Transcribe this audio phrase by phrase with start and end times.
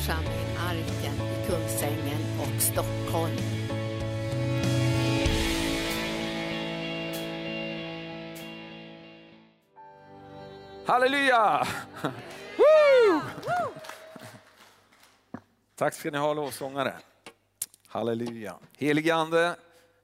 [0.00, 3.36] församlingen Arken i Kungsängen och Stockholm.
[10.86, 11.66] Halleluja!
[12.56, 13.20] Woo!
[15.74, 16.94] Tack ska ni ha lovsångare.
[17.86, 18.54] Halleluja.
[18.78, 19.56] Helige Ande,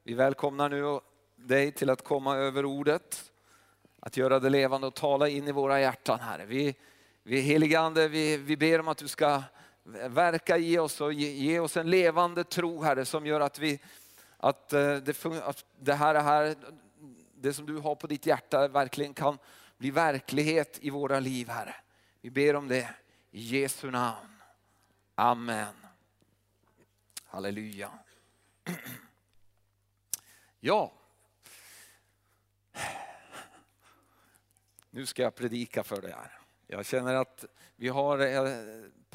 [0.05, 1.01] vi välkomnar nu
[1.37, 3.30] dig till att komma över ordet,
[4.01, 6.47] att göra det levande och tala in i våra hjärtan Herre.
[6.47, 6.74] Vi,
[7.23, 9.42] vi helige Ande, vi, vi ber om att du ska
[10.08, 13.80] verka i oss och ge, ge oss en levande tro Herre som gör att vi
[14.36, 16.56] att eh, det, att det här, det här,
[17.34, 19.38] det som du har på ditt hjärta verkligen kan
[19.78, 21.74] bli verklighet i våra liv Herre.
[22.20, 22.95] Vi ber om det
[23.30, 24.42] i Jesu namn.
[25.14, 25.74] Amen.
[27.24, 27.90] Halleluja.
[30.60, 30.92] Ja.
[34.90, 36.38] Nu ska jag predika för dig här.
[36.66, 37.45] Jag känner att
[37.76, 38.56] vi har, eh,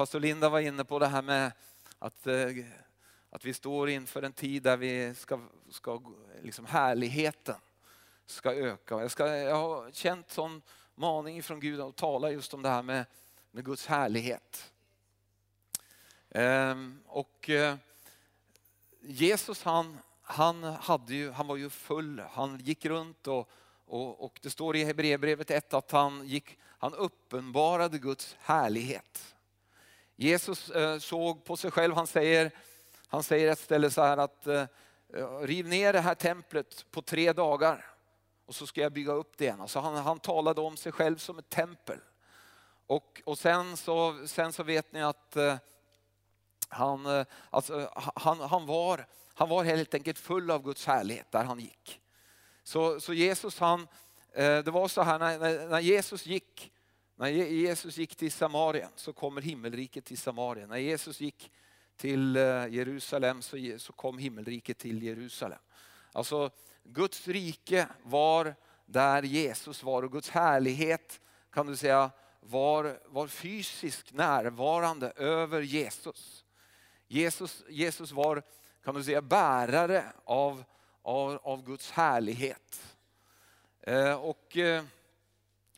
[0.01, 1.51] pastor Linda var inne på det här med
[1.99, 2.49] att, eh,
[3.29, 5.39] att vi står inför en tid där vi ska,
[5.69, 6.01] ska
[6.41, 7.55] liksom härligheten
[8.25, 8.95] ska öka.
[9.01, 10.61] Jag, ska, jag har känt sån
[10.95, 13.05] maning från Gud att tala just om det här med,
[13.51, 14.71] med Guds härlighet.
[16.29, 17.75] Ehm, och eh,
[19.01, 23.49] Jesus han, han, hade ju, han var ju full, han gick runt och,
[23.85, 29.35] och, och det står i Hebreerbrevet 1 att han, gick, han uppenbarade Guds härlighet.
[30.21, 32.51] Jesus eh, såg på sig själv, han säger,
[33.07, 34.65] han säger ett ställe så här att eh,
[35.13, 37.85] eh, riv ner det här templet på tre dagar
[38.45, 39.61] och så ska jag bygga upp det igen.
[39.61, 41.97] Alltså han, han talade om sig själv som ett tempel.
[42.87, 45.37] Och, och sen, så, sen så vet ni att
[46.69, 51.59] han, alltså, han, han, var, han var helt enkelt full av Guds härlighet där han
[51.59, 52.01] gick.
[52.63, 53.87] Så, så Jesus han,
[54.35, 56.71] det var så här när, när Jesus gick
[57.21, 60.69] när Jesus gick till Samarien så kommer himmelriket till Samarien.
[60.69, 61.51] När Jesus gick
[61.97, 63.41] till eh, Jerusalem
[63.77, 65.59] så kom himmelriket till Jerusalem.
[66.11, 66.51] Alltså
[66.83, 74.13] Guds rike var där Jesus var och Guds härlighet kan du säga var, var fysiskt
[74.13, 76.45] närvarande över Jesus.
[77.07, 78.43] Jesus, Jesus var
[78.83, 80.63] kan du säga bärare av,
[81.01, 82.95] av, av Guds härlighet.
[83.81, 84.83] Eh, och, eh,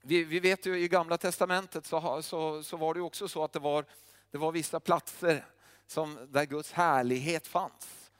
[0.05, 3.53] vi, vi, vet ju i gamla testamentet så, så, så var det också så att
[3.53, 3.85] det var,
[4.31, 5.45] det var vissa platser
[5.87, 8.11] som, där Guds härlighet fanns.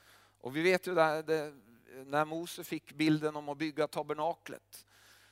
[0.42, 1.54] Och vi vet ju där, det,
[2.06, 4.86] när Mose fick bilden om att bygga tabernaklet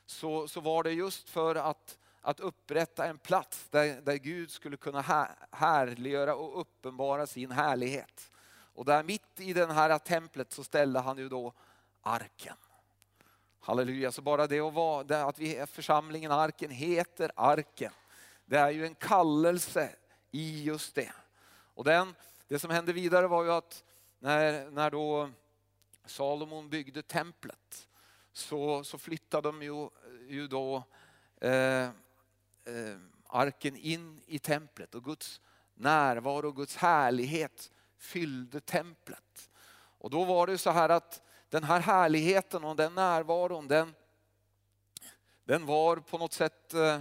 [0.06, 4.78] så, så var det just för att, att upprätta en plats där, där Gud skulle
[4.78, 8.32] kunna här, härliggöra och uppenbara sin härlighet.
[8.74, 11.54] Och där mitt i det här templet så ställde han ju då
[12.02, 12.56] arken.
[13.64, 17.92] Halleluja, så bara det att, vara, det att vi, församlingen Arken heter Arken.
[18.46, 19.96] Det är ju en kallelse
[20.32, 21.12] i just det.
[21.74, 22.16] Och den,
[22.48, 23.84] det som hände vidare var ju att
[24.20, 25.30] när, när då
[26.06, 27.88] Salomon byggde templet
[28.34, 29.90] så, så flyttade de ju,
[30.28, 30.84] ju då
[31.42, 31.92] eh, eh,
[33.28, 35.42] arken in i templet och Guds
[35.74, 39.50] närvaro och Guds härlighet fyllde templet.
[39.98, 43.96] Och då var det så här att den här härligheten och den närvaron den,
[45.44, 47.00] den var på något sätt eh,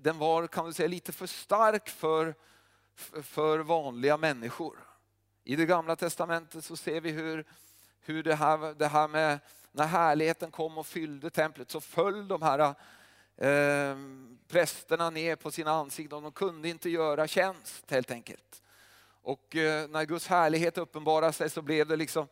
[0.00, 2.34] den var kan du säga lite för stark för,
[3.22, 4.78] för vanliga människor.
[5.44, 7.44] I det gamla testamentet så ser vi hur
[8.00, 9.38] hur det här, det här med
[9.72, 12.58] när härligheten kom och fyllde templet så föll de här
[13.36, 13.96] eh,
[14.48, 16.22] prästerna ner på sina ansikten.
[16.22, 18.62] De kunde inte göra tjänst helt enkelt.
[19.22, 22.28] Och eh, när Guds härlighet uppenbarade sig så blev det liksom,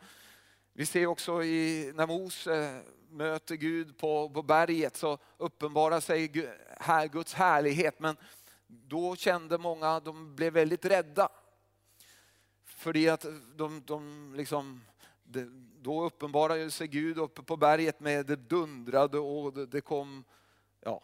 [0.78, 2.80] vi ser också i, när Mose eh,
[3.10, 6.50] möter Gud på, på berget så uppenbarar sig
[6.80, 8.00] här, Guds härlighet.
[8.00, 8.16] Men
[8.66, 11.28] då kände många, de blev väldigt rädda.
[12.64, 14.84] För att de, de liksom
[15.80, 20.24] då uppenbarade sig Gud uppe på berget med det dundrade och det, det kom,
[20.80, 21.02] ja,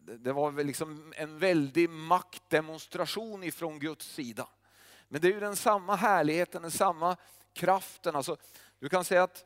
[0.00, 4.48] det, det var väl liksom en väldig maktdemonstration ifrån Guds sida.
[5.08, 7.16] Men det är ju den samma härligheten, den samma
[7.54, 8.16] kraften.
[8.16, 8.36] Alltså,
[8.78, 9.44] du kan säga att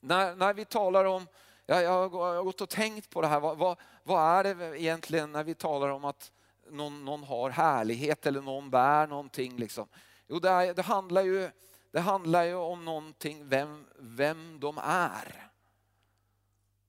[0.00, 1.26] när, när vi talar om,
[1.66, 5.32] jag, jag, har gått och tänkt på det här, vad, vad, vad, är det egentligen
[5.32, 6.32] när vi talar om att
[6.70, 9.56] någon, någon har härlighet eller någon bär någonting?
[9.56, 9.88] Liksom?
[10.28, 11.50] Jo, det, är, det handlar ju
[11.92, 15.50] det handlar ju om någonting, vem, vem de är.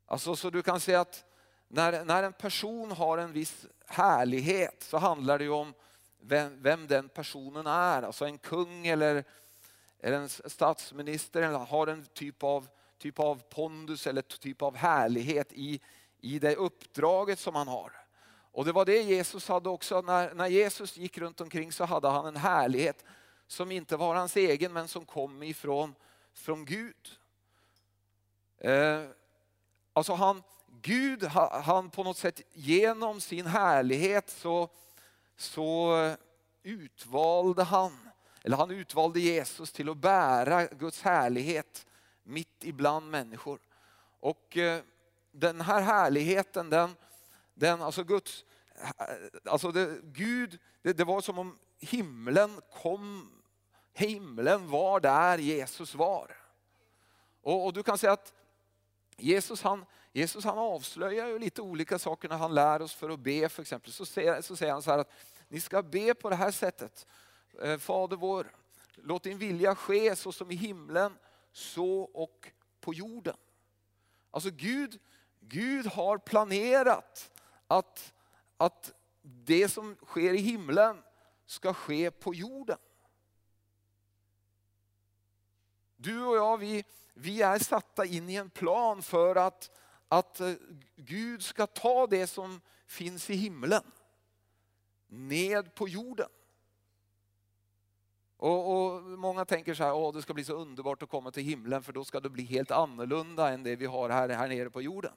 [0.06, 1.24] Alltså så du kan säga att
[1.68, 5.74] när, när en person har en viss härlighet så handlar det ju om
[6.22, 8.02] vem, vem den personen är.
[8.02, 9.24] Alltså en kung eller,
[10.04, 12.68] eller en statsminister eller har en typ av,
[12.98, 15.82] typ av pondus eller typ av härlighet i,
[16.22, 17.92] i det uppdraget som han har.
[18.52, 20.02] Och det var det Jesus hade också.
[20.02, 23.06] När, när Jesus gick runt omkring så hade han en härlighet
[23.48, 25.96] som inte var hans egen men som kom ifrån
[26.34, 27.10] från Gud.
[28.58, 29.04] Eh,
[29.94, 34.70] alltså han, Gud, han på något sätt genom sin härlighet så,
[35.38, 35.96] så
[36.64, 38.10] utvalde han,
[38.44, 41.86] eller han utvalde Jesus till att bära Guds härlighet
[42.24, 43.60] mitt ibland människor.
[44.19, 44.81] Och eh,
[45.31, 46.95] den här härligheten, den,
[47.54, 48.45] den alltså Guds,
[48.75, 53.31] eh, alltså det, Gud, det, det var som om himlen kom,
[53.94, 56.38] himlen var där Jesus var.
[57.42, 58.34] Och, och du kan säga att
[59.18, 63.19] Jesus han, Jesus han avslöjar ju lite olika saker när han lär oss för att
[63.19, 63.92] be för exempel.
[63.92, 65.12] Så säger, så säger han så här att
[65.48, 67.07] ni ska be på det här sättet.
[67.62, 68.56] Eh, Fader vår,
[68.96, 71.18] låt din vilja ske så som i himlen,
[71.52, 72.52] så och
[72.82, 73.36] på jorden.
[74.32, 75.00] Alltså Gud,
[75.40, 77.32] Gud har planerat
[77.68, 78.14] att,
[78.58, 81.04] att det som sker i himlen
[81.46, 82.78] ska ske på jorden.
[85.96, 89.72] Du och jag, vi, vi är satta in i en plan för att,
[90.08, 90.54] att eh,
[90.96, 93.84] Gud ska ta det som finns i himlen
[95.08, 96.30] ned på jorden.
[98.44, 101.44] Och, och, Många tänker så här, att det ska bli så underbart att komma till
[101.44, 104.69] himlen för då ska det bli helt annorlunda än det vi har här, här nere
[104.69, 105.12] på jorden.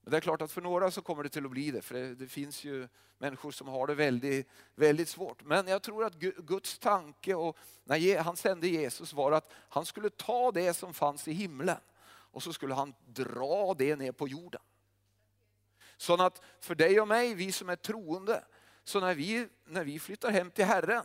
[0.00, 1.94] Men det är klart att för några så kommer det till att bli det, för
[1.94, 2.88] det, det, finns ju
[3.18, 5.44] människor som har det väldigt, väldigt svårt.
[5.44, 10.10] Men jag tror att Guds tanke och när han sände Jesus var att han skulle
[10.10, 14.62] ta det som fanns i himlen och så skulle han dra det ner på jorden.
[15.96, 18.44] Så att för dig och mig, vi som är troende,
[18.84, 21.04] så när vi, när vi flyttar hem till Herren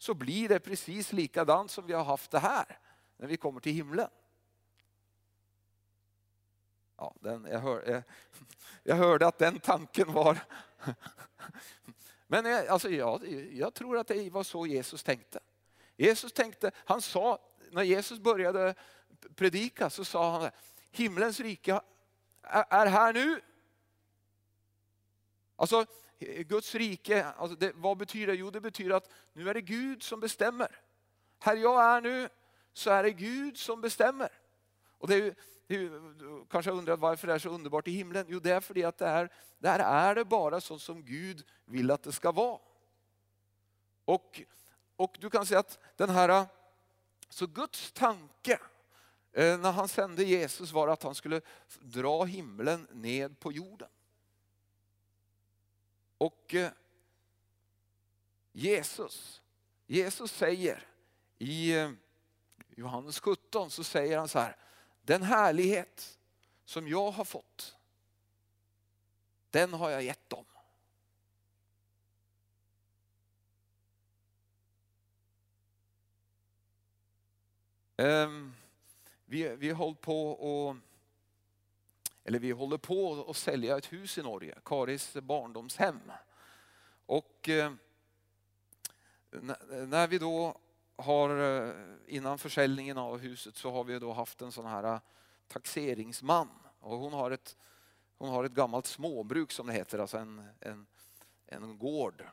[0.00, 2.78] så blir det precis likadant som vi har haft det här
[3.16, 4.08] när vi kommer till himlen.
[6.96, 8.02] Ja, den, jag, hör, jag,
[8.82, 10.38] jag hörde att den tanken var...
[12.26, 15.40] Men jag, alltså, jag, jag tror att det var så Jesus tänkte.
[15.96, 17.38] Jesus tänkte, han sa,
[17.70, 18.74] när Jesus började
[19.34, 20.50] predika så sa han
[20.90, 21.80] himlens rike
[22.42, 23.40] är här nu.
[25.56, 25.86] Alltså
[26.20, 28.34] Guds rike, alltså det, vad betyder det?
[28.34, 30.80] Jo det betyder att nu är det Gud som bestämmer.
[31.38, 32.28] Här jag är nu
[32.72, 34.28] så är det Gud som bestämmer.
[34.98, 35.34] Och det är,
[35.66, 36.00] du
[36.50, 38.26] kanske undrar varför det är så underbart i himlen?
[38.28, 41.90] Jo, det är för att det är, där är det bara så som Gud vill
[41.90, 42.58] att det ska vara.
[44.04, 44.40] Och,
[44.96, 46.46] och du kan säga att den här,
[47.28, 48.60] så Guds tanke
[49.32, 51.40] eh, när han sände Jesus var att han skulle
[51.80, 53.88] dra himlen ned på jorden.
[56.20, 56.72] Och eh,
[58.52, 59.42] Jesus,
[59.86, 60.86] Jesus säger
[61.38, 61.90] i eh,
[62.68, 64.56] Johannes 17 så säger han så här,
[65.02, 66.18] den härlighet
[66.64, 67.76] som jag har fått,
[69.50, 70.44] den har jag gett dem.
[77.96, 78.54] Ehm,
[79.24, 80.76] vi, vi, har hållit på och
[82.24, 86.12] eller vi håller på att sälja ett hus i Norge, Karis barndomshem.
[87.06, 87.72] Och eh,
[89.86, 90.56] när vi då
[90.96, 91.74] har, eh,
[92.06, 95.00] innan försäljningen av huset så har vi då haft en sån här eh,
[95.48, 96.48] taxeringsman.
[96.80, 97.56] Och hon, har ett,
[98.18, 100.86] hon har ett gammalt småbruk som det heter, alltså en, en,
[101.46, 102.24] en gård.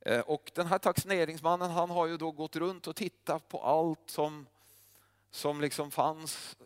[0.00, 4.10] Eh, och den här taxeringsmannen han har ju då gått runt och tittat på allt
[4.10, 4.46] som,
[5.30, 6.56] som liksom fanns,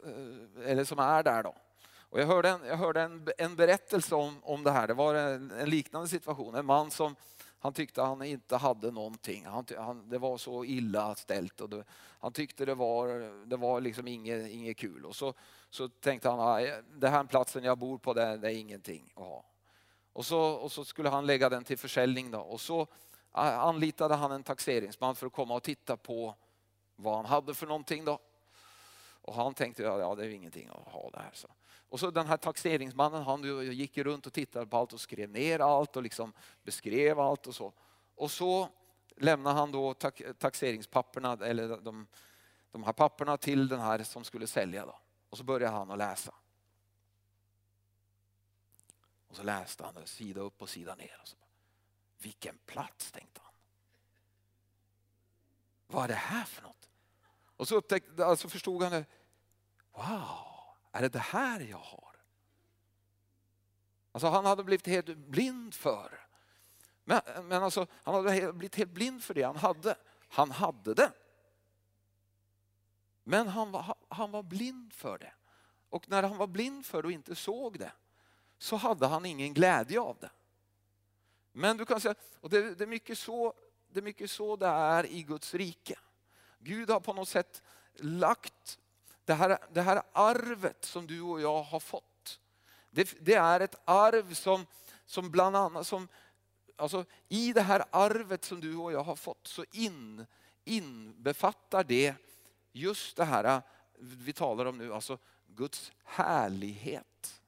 [0.64, 1.54] eller som är där då.
[2.14, 4.86] Och jag hörde, en, jag hörde en, en berättelse om, om det här.
[4.86, 6.54] Det var en, en, liknande situation.
[6.54, 7.16] En man som
[7.58, 9.46] han tyckte han inte hade någonting.
[9.46, 11.60] Han, han, det var så illa ställt.
[11.60, 11.84] Och det,
[12.20, 13.08] han tyckte det var,
[13.46, 15.06] det var liksom inget, inget kul.
[15.06, 15.34] Och så,
[15.70, 19.44] så tänkte han den här platsen jag bor på det, det är ingenting att ha.
[20.12, 22.30] Och så, och så skulle han lägga den till försäljning.
[22.30, 22.40] Då.
[22.40, 22.86] Och så
[23.32, 26.34] anlitade han en taxeringsman för att komma och titta på
[26.96, 28.04] vad han hade för någonting.
[28.04, 28.18] Då.
[29.22, 31.30] Och han tänkte ja, det är ingenting att ha det här.
[31.32, 31.48] Så.
[31.94, 35.58] Och så den här taxeringsmannen han gick runt och tittade på allt och skrev ner
[35.58, 36.32] allt och liksom
[36.62, 37.72] beskrev allt och så.
[38.14, 38.68] Och så
[39.16, 39.94] lämnade han då
[40.38, 42.06] taxeringspapperna, eller de,
[42.70, 44.86] de här papperna till den här som skulle sälja.
[44.86, 44.98] Då.
[45.30, 46.34] Och så började han att läsa.
[49.28, 51.18] Och så läste han sida upp och sida ner.
[51.22, 51.48] Och så, bara
[52.18, 53.54] Vilken plats, tänkte han.
[55.86, 56.90] Vad är det här för något?
[57.56, 59.04] Och så upptäckte, alltså förstod han det.
[59.92, 60.53] Wow,
[60.94, 62.16] är det det här jag har?
[64.12, 66.26] Alltså han hade blivit helt blind för.
[67.04, 69.96] Men, men alltså, han hade blivit helt blind för det han hade.
[70.28, 71.12] Han hade det.
[73.24, 75.32] Men han var, han var blind för det.
[75.88, 77.92] Och när han var blind för det och inte såg det
[78.58, 80.30] så hade han ingen glädje av det.
[81.52, 83.54] Men du kan säga, och det, det, är mycket så,
[83.88, 85.98] det är mycket så det är i Guds rike.
[86.58, 87.62] Gud har på något sätt
[87.94, 88.78] lagt
[89.24, 92.40] det här, det här arvet som du och jag har fått.
[92.90, 94.66] Det, det är ett arv som,
[95.06, 96.08] som bland annat, som,
[96.76, 100.26] alltså, i det här arvet som du och jag har fått så in,
[100.64, 102.14] inbefattar det
[102.72, 103.62] just det här
[103.98, 107.40] vi talar om nu, alltså Guds härlighet.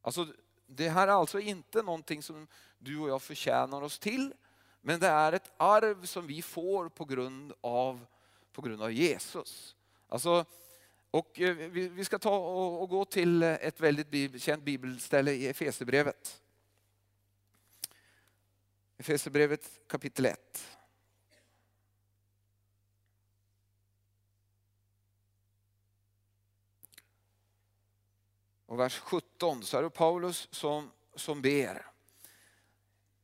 [0.00, 0.26] Alltså,
[0.66, 2.46] det här är alltså inte någonting som
[2.78, 4.34] du och jag förtjänar oss till,
[4.80, 8.06] men det är ett arv som vi får på grund av,
[8.52, 9.76] på grund av Jesus.
[10.08, 10.44] Alltså,
[11.10, 12.38] och eh, vi ska ta
[12.78, 16.42] och gå till ett väldigt känt bibelställe i Efesierbrevet.
[18.98, 20.78] Efesierbrevet kapitel 1.
[28.66, 31.86] Och vers 17 så är det Paulus som, som ber.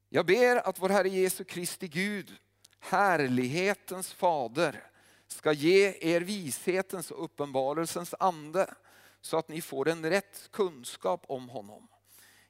[0.08, 2.36] Jag ber att vår Herre Jesu Kristi Gud,
[2.78, 4.90] härlighetens fader,
[5.28, 8.74] ska ge er vishetens och uppenbarelsens ande
[9.20, 11.88] så att ni får en rätt kunskap om honom.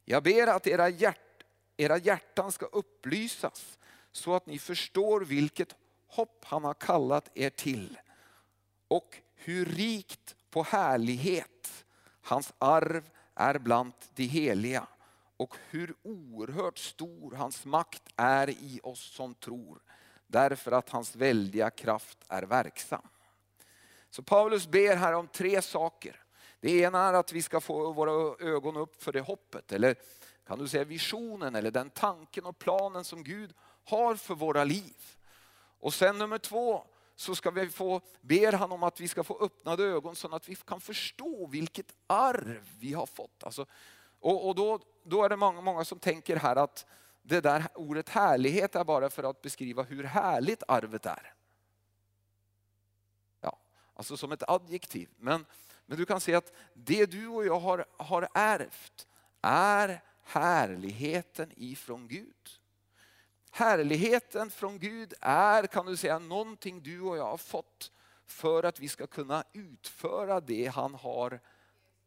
[0.05, 1.45] Jag ber att era, hjärt,
[1.77, 3.79] era hjärtan ska upplysas
[4.13, 7.99] så att ni förstår vilket hopp han har kallat er till
[8.89, 11.85] och hur rikt på härlighet
[12.21, 14.87] hans arv är bland de heliga
[15.37, 19.83] och hur oerhört stor hans makt är i oss som tror
[20.29, 23.09] därför att hans väldiga kraft är verksam.
[24.11, 26.23] Så Paulus ber här om tre saker.
[26.61, 29.95] Det ena är att vi ska få våra ögon upp för det hoppet, eller
[30.47, 33.55] kan du säga visionen eller den tanken och planen som Gud
[33.85, 35.17] har för våra liv.
[35.81, 36.85] Och sen nummer två,
[37.17, 40.49] så ska vi få, ber han om att vi ska få öppnade ögon så att
[40.49, 43.45] vi kan förstå vilket arv vi har fått.
[43.45, 43.67] Alltså,
[44.21, 46.87] och, och då, då är det många, många som tänker här att
[47.29, 51.35] det där ordet härlighet är bara för att beskriva hur härligt arvet är.
[53.41, 53.59] Ja,
[53.95, 55.09] alltså som ett adjektiv.
[55.17, 55.47] Men,
[55.87, 59.07] men du kan se att det du och jag har, har ärvt
[59.43, 62.51] är härligheten ifrån Gud.
[63.51, 67.93] Härligheten från Gud är, kan du säga, någonting du och jag har fått
[68.27, 71.41] för att vi ska kunna utföra det han har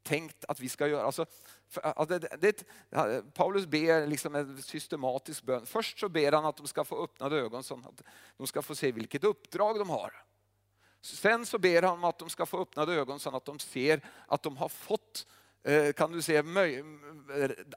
[0.03, 1.05] tänkt att vi ska göra.
[1.05, 1.25] Alltså,
[1.69, 5.65] för, alltså, det, det, Paulus ber liksom en systematisk bön.
[5.65, 8.01] Först så ber han att de ska få öppnade ögon så att
[8.37, 10.23] de ska få se vilket uppdrag de har.
[11.01, 14.01] Sen så ber han om att de ska få öppnade ögon så att de ser
[14.27, 15.27] att de har fått
[15.63, 16.43] eh, kan du se,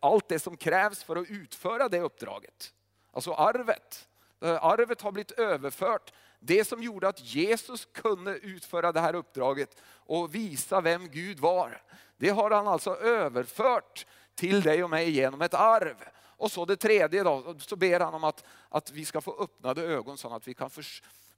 [0.00, 2.74] allt det som krävs för att utföra det uppdraget.
[3.10, 4.08] Alltså arvet.
[4.40, 6.12] Eh, arvet har blivit överfört.
[6.46, 11.82] Det som gjorde att Jesus kunde utföra det här uppdraget och visa vem Gud var.
[12.16, 15.96] Det har han alltså överfört till dig och mig genom ett arv.
[16.36, 19.82] Och så det tredje då, så ber han om att, att vi ska få öppnade
[19.82, 20.86] ögon så att vi kan för,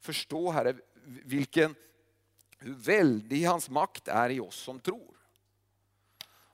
[0.01, 1.75] förstå Herre, vilken,
[2.59, 5.17] hur väldig hans makt är i oss som tror.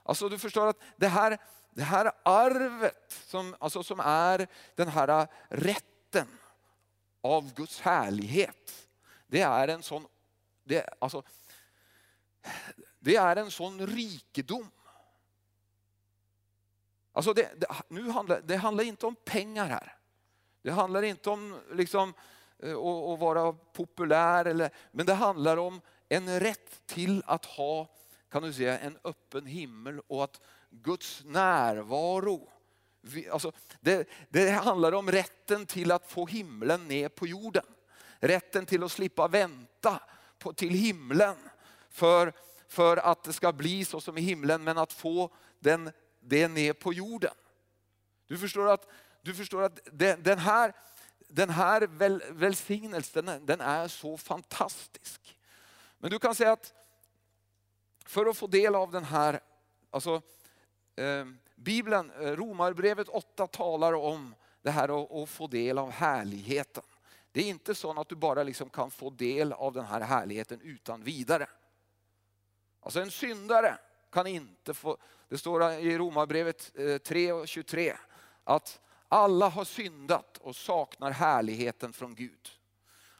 [0.03, 1.37] Alltså du förstår att det här,
[1.69, 6.27] det här arvet som, alltså som är den här rätten
[7.23, 8.87] av Guds härlighet.
[9.27, 10.07] Det är en sån,
[10.63, 11.23] det, alltså,
[12.99, 14.71] det är en sån rikedom.
[17.11, 19.97] Alltså det, det, nu handlar, det handlar inte om pengar här.
[20.61, 22.13] Det handlar inte om liksom,
[22.59, 27.87] eh, att vara populär, eller, men det handlar om en rätt till att ha
[28.33, 32.49] kan du säga, en öppen himmel och att Guds närvaro.
[33.31, 37.65] Alltså, det, det handlar om rätten till att få himlen ner på jorden.
[38.19, 40.01] Rätten till att slippa vänta
[40.39, 41.35] på, till himlen
[41.89, 42.33] för,
[42.67, 46.73] för att det ska bli så som i himlen, men att få den, det ner
[46.73, 47.33] på jorden.
[48.27, 48.87] Du förstår att,
[49.21, 50.73] du förstår att den, den här,
[51.27, 55.37] den här väl, välsignelsen den är så fantastisk.
[55.97, 56.73] Men du kan säga att
[58.05, 59.39] för att få del av den här,
[59.91, 60.21] alltså
[60.95, 61.25] eh,
[61.63, 66.83] Bibeln, eh, Romarbrevet 8 talar om det här att få del av härligheten.
[67.31, 70.61] Det är inte så att du bara liksom kan få del av den här härligheten
[70.61, 71.47] utan vidare.
[72.79, 73.77] Alltså en syndare
[74.11, 74.97] kan inte få,
[75.29, 77.93] det står i Romarbrevet eh, 3 och 23
[78.43, 82.49] att alla har syndat och saknar härligheten från Gud.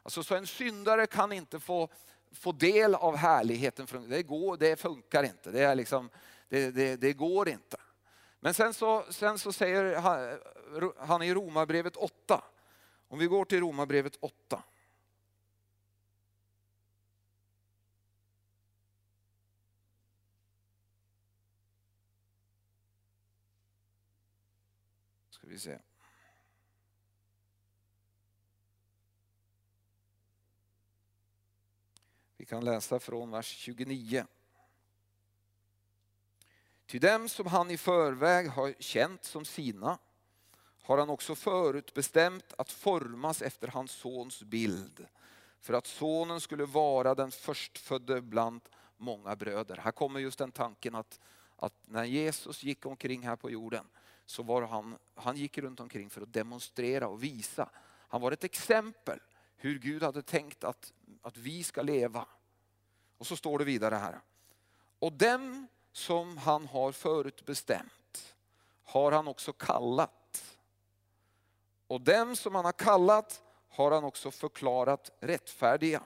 [0.03, 1.89] Alltså så en syndare kan inte få,
[2.31, 4.12] få del av härligheten från Gud.
[4.12, 6.09] Det, går, det funkar inte, det, är liksom,
[6.50, 7.77] det, det, det går inte.
[8.43, 9.95] Men sen så, sen så säger
[10.97, 12.43] han i Romarbrevet 8,
[13.07, 14.63] om vi går till Romarbrevet 8.
[25.29, 25.79] Ska vi se.
[32.38, 34.25] Vi kan läsa från vers 29.
[36.85, 39.97] Till dem som han i förväg har känt som sina
[40.83, 45.07] har han också förutbestämt att formas efter hans sons bild
[45.59, 48.61] för att sonen skulle vara den förstfödde bland
[48.97, 49.77] många bröder.
[49.77, 51.19] Här kommer just den tanken att,
[51.55, 53.85] att när Jesus gick omkring här på jorden
[54.25, 57.69] så var han, han gick runt omkring för att demonstrera och visa.
[58.07, 59.19] Han var ett exempel
[59.55, 62.25] hur Gud hade tänkt att, att vi ska leva.
[63.17, 64.19] Och så står det vidare här.
[64.99, 68.35] Och dem som han har förutbestämt
[68.83, 70.57] har han också kallat.
[71.88, 76.03] Och dem som han har kallat har han också förklarat rättfärdiga.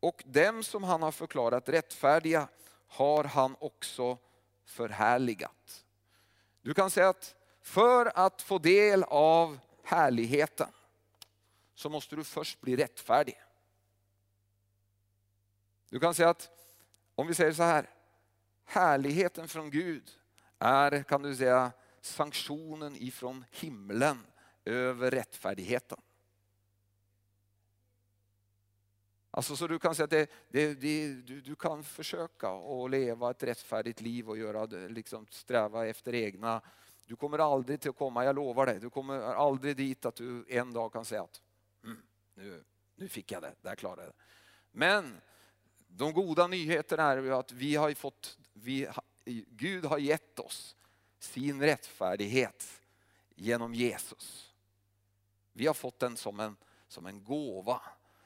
[0.00, 2.48] Och dem som han har förklarat rättfärdiga
[2.86, 4.18] har han också
[4.64, 5.84] förhärligat.
[6.62, 10.68] Du kan säga att för att få del av härligheten
[11.74, 13.42] så måste du först bli rättfärdig.
[15.88, 16.50] Du kan säga att,
[17.14, 17.90] om vi säger så här,
[18.64, 20.10] härligheten från Gud
[20.58, 24.26] är, kan du säga, sanktionen ifrån himlen
[24.64, 26.00] över rättfärdigheten.
[29.34, 33.30] Alltså så du kan säga att det, det, det, du, du, kan försöka att leva
[33.30, 36.60] ett rättfärdigt liv och göra, liksom, sträva efter egna.
[37.06, 40.44] Du kommer aldrig till att komma, jag lovar dig, du kommer aldrig dit att du
[40.48, 41.40] en dag kan säga att
[41.84, 42.02] mm,
[42.34, 42.64] nu,
[42.94, 44.16] nu fick jag det, där klarade jag det.
[44.70, 45.20] Men
[45.96, 48.88] de goda nyheterna är att vi har fått, vi,
[49.48, 50.76] Gud har gett oss
[51.18, 52.80] sin rättfärdighet
[53.34, 54.52] genom Jesus.
[55.52, 56.56] Vi har fått den som en,
[56.88, 57.80] som en gåva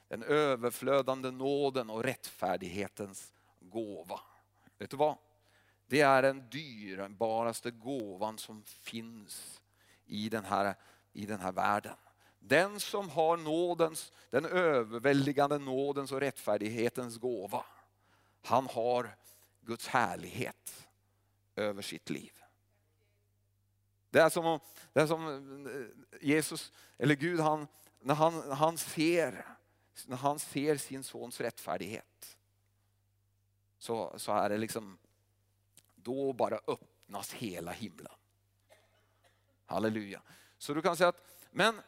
[0.07, 4.19] den överflödande nåden och rättfärdighetens gåva.
[4.77, 5.17] Vet du vad?
[5.87, 9.61] Det är den dyrbaraste gåvan som finns
[10.05, 10.75] i den här,
[11.13, 11.95] i den här världen.
[12.47, 17.65] Den som har nådens, den överväldigande nådens och rättfärdighetens gåva,
[18.41, 19.15] han har
[19.61, 20.87] Guds härlighet
[21.55, 22.33] över sitt liv.
[24.09, 24.59] Det är som,
[24.93, 27.67] det är som eh, Jesus, eller Gud, han,
[27.99, 29.45] när han, han ser
[30.05, 32.37] när han ser sin sons rättfärdighet
[33.77, 34.97] så, så är det liksom,
[35.95, 38.13] då bara öppnas hela himlen.
[39.65, 40.21] Halleluja.
[40.57, 41.81] Så du kan säga att, men,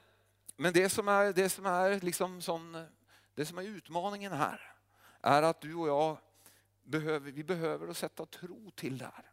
[0.61, 2.85] men det som är, det som är, liksom sån,
[3.33, 4.73] det som är utmaningen här
[5.21, 6.17] är att du och jag
[6.83, 9.31] behöver, vi behöver sätta tro till det här.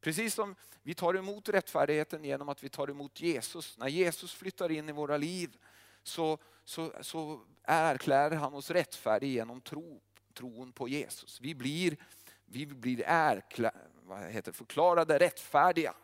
[0.00, 3.78] Precis som vi tar emot rättfärdigheten genom att vi tar emot Jesus.
[3.78, 5.56] När Jesus flyttar in i våra liv
[6.02, 10.00] så, så, så erklär han oss rättfärdig genom tro,
[10.34, 11.40] tron på Jesus.
[11.40, 11.96] Vi blir,
[12.44, 15.94] vi blir ärklä, vad heter, förklarade rättfärdiga.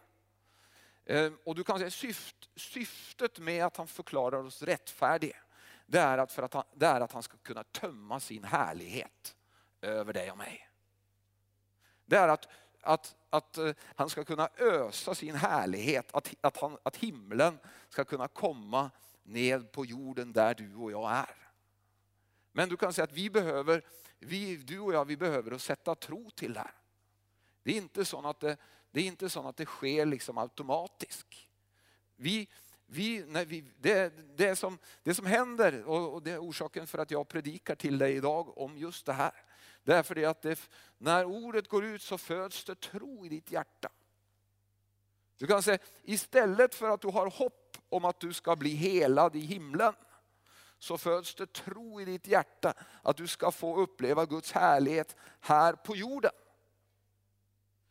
[1.11, 5.37] Ehm, och du kan säga syft, syftet med att han förklarar oss rättfärdiga,
[5.87, 9.37] det är, att för att han, det är att han ska kunna tömma sin härlighet
[9.81, 10.71] över dig och mig.
[12.07, 12.49] Det är att,
[12.81, 18.05] att, att eh, han ska kunna ösa sin härlighet, att, att, han, att himlen ska
[18.05, 18.91] kunna komma
[19.23, 21.51] ned på jorden där du och jag är.
[22.53, 23.83] Men du kan säga att vi behöver,
[24.19, 26.75] vi, du och jag, vi behöver att sätta tro till det här.
[27.63, 28.57] Det är inte så att det,
[28.91, 31.27] det, är inte så att det sker liksom automatiskt.
[32.17, 32.49] Vi,
[32.87, 37.29] vi, vi, det, det, som, det som händer, och det är orsaken för att jag
[37.29, 39.45] predikar till dig idag om just det här.
[39.83, 43.53] Det är för att det, när ordet går ut så föds det tro i ditt
[43.53, 43.89] hjärta.
[45.39, 49.37] Du kan säga, istället för att du har hopp om att du ska bli helad
[49.37, 49.95] i himlen,
[50.79, 55.73] så föds det tro i ditt hjärta att du ska få uppleva Guds härlighet här
[55.73, 56.31] på jorden.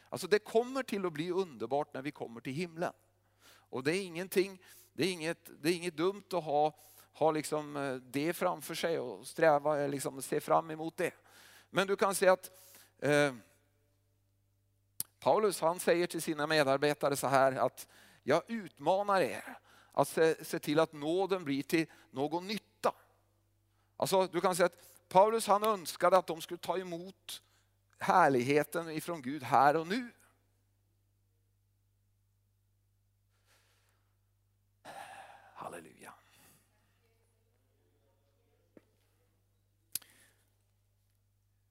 [0.10, 2.94] Alltså det kommer till att bli underbart när vi kommer till himlen.
[3.50, 4.62] Och det är ingenting,
[4.94, 6.76] det är inget, det är inget dumt att ha,
[7.14, 11.14] ha liksom eh, det framför sig och sträva, eh, liksom se fram emot det.
[11.70, 12.52] Men du kan säga att
[13.00, 13.34] eh,
[15.20, 17.88] Paulus han säger till sina medarbetare så här att
[18.24, 19.58] jag utmanar er
[19.92, 22.94] att se, se till att nåden blir till någon nytta.
[23.98, 27.42] Alltså, du kan säga att Paulus han önskade att de skulle ta emot
[28.00, 30.12] härligheten ifrån Gud här och nu.
[35.54, 36.14] Halleluja.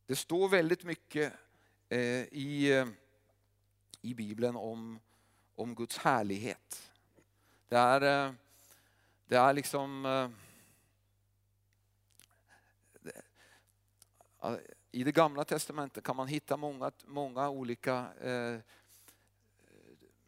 [0.06, 1.32] Det står väldigt mycket
[1.88, 2.84] eh, i,
[4.02, 5.00] i Bibeln om,
[5.54, 6.90] om Guds härlighet.
[7.68, 8.32] Det är, eh,
[9.26, 10.06] det är liksom...
[10.06, 10.30] Eh,
[13.00, 13.22] det,
[14.90, 18.60] i det gamla testamentet kan man hitta många, många olika eh,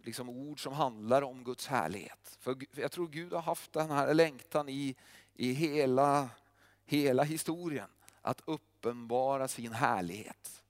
[0.04, 2.36] liksom ord som handlar om Guds härlighet.
[2.40, 4.96] För jag tror Gud har haft den här längtan i,
[5.34, 6.28] i hela,
[6.84, 7.88] hela historien.
[8.22, 10.62] Att uppenbara sin härlighet.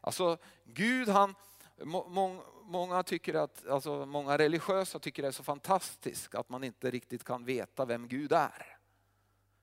[0.00, 1.34] Alltså Gud han,
[1.78, 6.90] må, många, tycker att, alltså många religiösa tycker det är så fantastiskt att man inte
[6.90, 8.69] riktigt kan veta vem Gud är.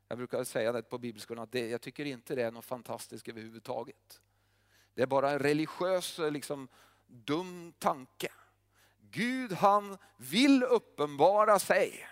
[0.08, 3.28] Jag brukar säga det på bibelskolan att det, jag tycker inte det är något fantastiskt
[3.28, 4.22] överhuvudtaget.
[4.94, 6.68] Det är bara en religiös liksom,
[7.08, 8.28] dum tanke.
[9.12, 12.08] Gud han vill uppenbara sig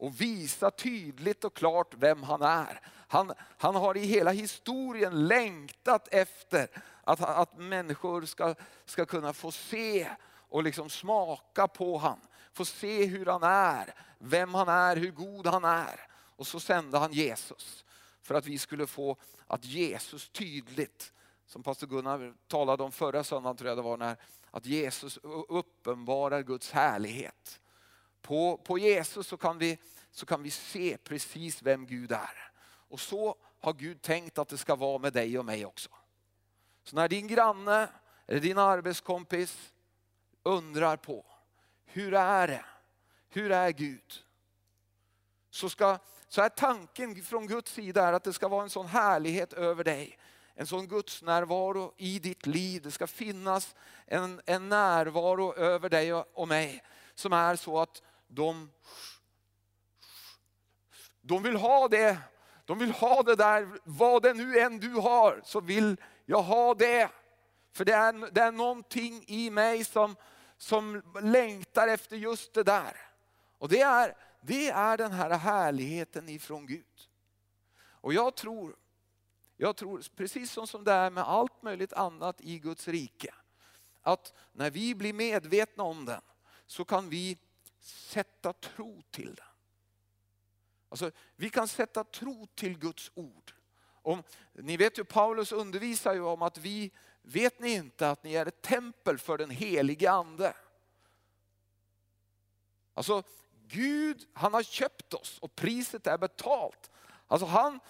[0.00, 2.80] och visa tydligt och klart vem han är.
[3.08, 6.68] Han, han har i hela historien längtat efter
[7.04, 10.08] att, att människor ska, ska kunna få se
[10.48, 12.20] och liksom smaka på han.
[12.52, 16.09] Få se hur han är, vem han är, hur god han är.
[16.40, 17.84] Och så sände han Jesus
[18.20, 21.12] för att vi skulle få att Jesus tydligt,
[21.46, 24.16] som pastor Gunnar talade om förra söndagen tror jag det var, när,
[24.50, 27.60] att Jesus uppenbarar Guds härlighet.
[28.22, 29.78] På, på Jesus så kan, vi,
[30.10, 32.52] så kan vi se precis vem Gud är.
[32.62, 35.90] Och så har Gud tänkt att det ska vara med dig och mig också.
[36.82, 37.88] Så när din granne
[38.26, 39.72] eller din arbetskompis
[40.42, 41.26] undrar på,
[41.84, 42.64] hur är det?
[43.28, 44.24] Hur är Gud?
[45.50, 45.98] Så, ska,
[46.30, 49.84] så är tanken från Guds sida är att det ska vara en sån härlighet över
[49.84, 50.18] dig.
[50.54, 52.82] En sån Guds närvaro i ditt liv.
[52.82, 53.74] Det ska finnas
[54.06, 56.82] en, en närvaro över dig och, och mig
[57.14, 58.70] som är så att de,
[61.20, 62.18] de vill ha det.
[62.64, 66.74] De vill ha det där, vad det nu än du har så vill jag ha
[66.74, 67.10] det.
[67.72, 70.16] För det är, det är någonting i mig som,
[70.56, 72.96] som längtar efter just det där.
[73.58, 77.08] Och det är, det är den här härligheten ifrån Gud.
[77.80, 78.76] Och jag tror,
[79.56, 83.34] jag tror, precis som, som det är med allt möjligt annat i Guds rike,
[84.02, 86.22] att när vi blir medvetna om den
[86.66, 87.38] så kan vi
[87.80, 89.46] sätta tro till den.
[90.88, 93.54] Alltså, vi kan sätta tro till Guds ord.
[94.02, 94.22] Om,
[94.52, 96.90] ni vet ju Paulus undervisar ju om att vi,
[97.22, 100.54] vet ni inte att ni är ett tempel för den helige ande?
[102.94, 103.22] Alltså
[103.72, 106.90] Gud, han har köpt oss och priset är betalt.
[107.26, 107.80] Alltså han,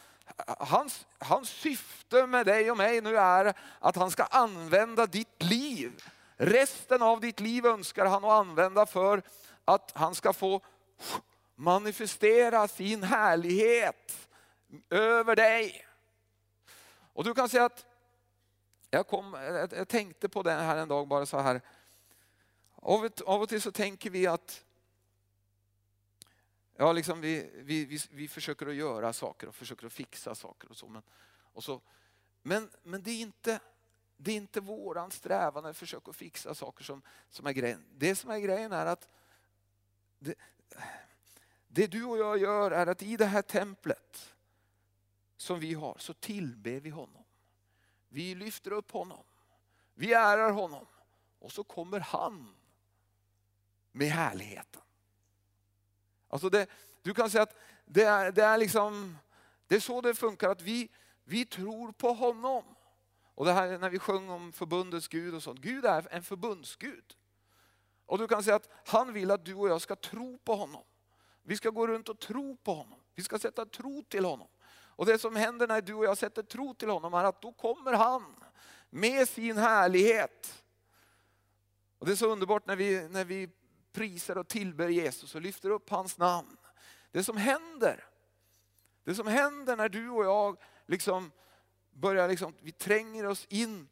[0.47, 6.05] hans, hans syfte med dig och mig nu är att han ska använda ditt liv.
[6.37, 9.23] Resten av ditt liv önskar han att använda för
[9.65, 10.61] att han ska få
[11.55, 14.29] manifestera sin härlighet
[14.91, 15.87] över dig.
[17.13, 17.87] Och du kan säga att
[18.91, 19.35] jag, kom,
[19.71, 21.61] jag tänkte på det här en dag bara så här.
[22.83, 24.65] Av och till så tänker vi att
[26.81, 30.71] ja, liksom vi, vi, vi, vi försöker att göra saker och försöker att fixa saker
[30.71, 30.89] och så.
[30.89, 31.03] Men,
[31.53, 31.81] och så,
[32.43, 33.61] men, men det är inte,
[34.17, 37.85] det är inte våran strävan att försöka fixa saker som, som är grejen.
[37.97, 39.09] Det som är grejen är att
[40.19, 40.35] det,
[41.69, 44.35] det du och jag gör är att i det här templet
[45.37, 47.25] som vi har så tillber vi honom.
[48.09, 49.25] Vi lyfter upp honom.
[49.95, 50.87] Vi ärar honom.
[51.39, 52.55] Och så kommer han
[53.93, 54.83] med härligheten.
[56.31, 56.67] Alltså det,
[57.03, 59.19] du kan säga att det är, det är, liksom,
[59.67, 60.89] det är så det funkar, att vi,
[61.25, 62.65] vi tror på honom.
[63.35, 65.61] Och det här när vi sjöng om förbundets Gud och sånt.
[65.61, 67.17] Gud är en förbundsgud.
[68.07, 70.85] Och du kan säga att han vill att du och jag ska tro på honom.
[71.43, 72.99] Vi ska gå runt och tro på honom.
[73.15, 74.49] Vi ska sätta tro till honom.
[74.71, 77.53] Och det som händer när du och jag sätter tro till honom är att då
[77.53, 78.45] kommer han
[78.91, 80.65] med sin härlighet.
[81.99, 83.49] Och Det är så underbart när vi, när vi
[83.93, 86.57] prisar och tillber Jesus och lyfter upp hans namn.
[87.11, 88.05] Det som händer,
[89.05, 91.33] det som händer när du och jag liksom
[91.91, 93.89] börjar, liksom, vi tränger oss in.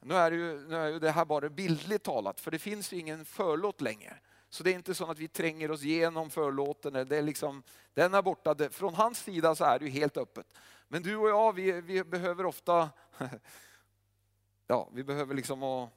[0.00, 2.92] Nu är, det ju, nu är ju det här bara bildligt talat, för det finns
[2.92, 4.16] ju ingen förlåt längre.
[4.48, 6.92] Så det är inte så att vi tränger oss igenom förlåten.
[6.92, 7.62] Det är liksom,
[7.94, 8.70] den är borta.
[8.70, 10.46] Från hans sida så är det ju helt öppet.
[10.88, 12.90] Men du och jag, vi, vi behöver ofta,
[14.66, 15.90] ja, vi behöver liksom att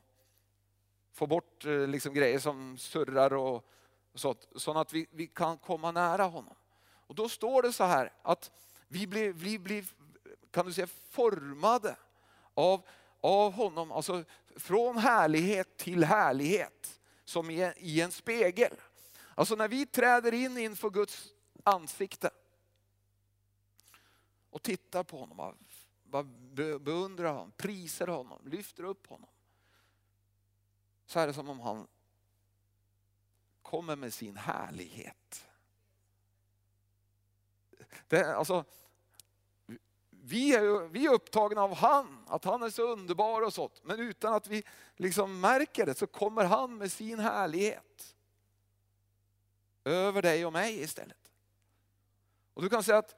[1.13, 3.65] få bort eh, liksom grejer som surrar och
[4.15, 6.55] sånt, så att vi, vi kan komma nära honom.
[7.07, 8.51] Och då står det så här att
[8.87, 9.85] vi blir, vi blir
[10.51, 11.95] kan du säga, formade
[12.53, 12.81] av,
[13.21, 14.23] av honom, alltså
[14.55, 18.73] från härlighet till härlighet som i, i en spegel.
[19.35, 22.29] Alltså när vi träder in inför Guds ansikte
[24.49, 25.57] och tittar på honom,
[26.79, 29.29] beundrar honom, prisar honom, lyfter upp honom.
[31.05, 31.87] Så är det som om han
[33.61, 35.47] kommer med sin härlighet.
[38.07, 38.65] Det, alltså,
[40.09, 43.81] vi är, vi är upptagna av han, att han är så underbar och sånt.
[43.83, 44.63] Men utan att vi
[44.95, 48.15] liksom märker det så kommer han med sin härlighet.
[49.85, 51.31] över dig och mig istället.
[52.53, 53.15] Och du kan säga att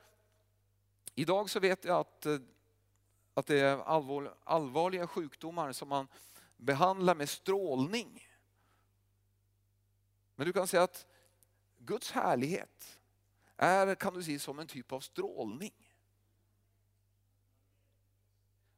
[1.16, 2.38] idag så vet jag att, eh,
[3.34, 6.08] att det är allvar, allvarliga sjukdomar som man
[6.58, 8.28] behandlar med strålning.
[10.36, 11.08] Men du kan säga att
[11.78, 13.00] Guds härlighet
[13.58, 15.74] är kan du säga, som en typ av strålning.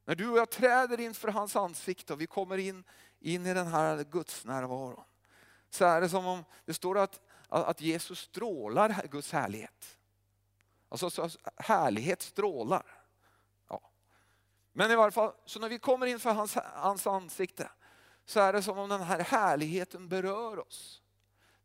[0.04, 2.84] När du och jag träder inför hans ansikte och vi kommer in,
[3.20, 5.04] in i den här Guds närvaron
[5.70, 9.98] så är det som om det står att, att Jesus strålar Guds härlighet.
[10.88, 12.97] Alltså så härlighet strålar.
[14.72, 17.70] Men i varje fall, så när vi kommer inför hans, hans ansikte
[18.24, 21.02] så är det som om den här härligheten berör oss.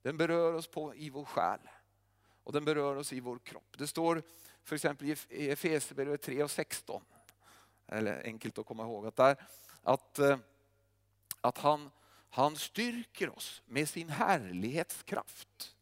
[0.02, 1.60] Den berör oss på, i vår själ
[2.44, 3.76] och den berör oss i vår kropp.
[3.78, 4.24] Det står
[4.64, 7.04] för exempel i Efesierbrevet 3 och 16,
[7.88, 9.48] eller enkelt att komma ihåg, att, där,
[9.82, 10.38] att, eh,
[11.42, 11.92] att han,
[12.30, 15.76] han styrker oss med sin härlighetskraft.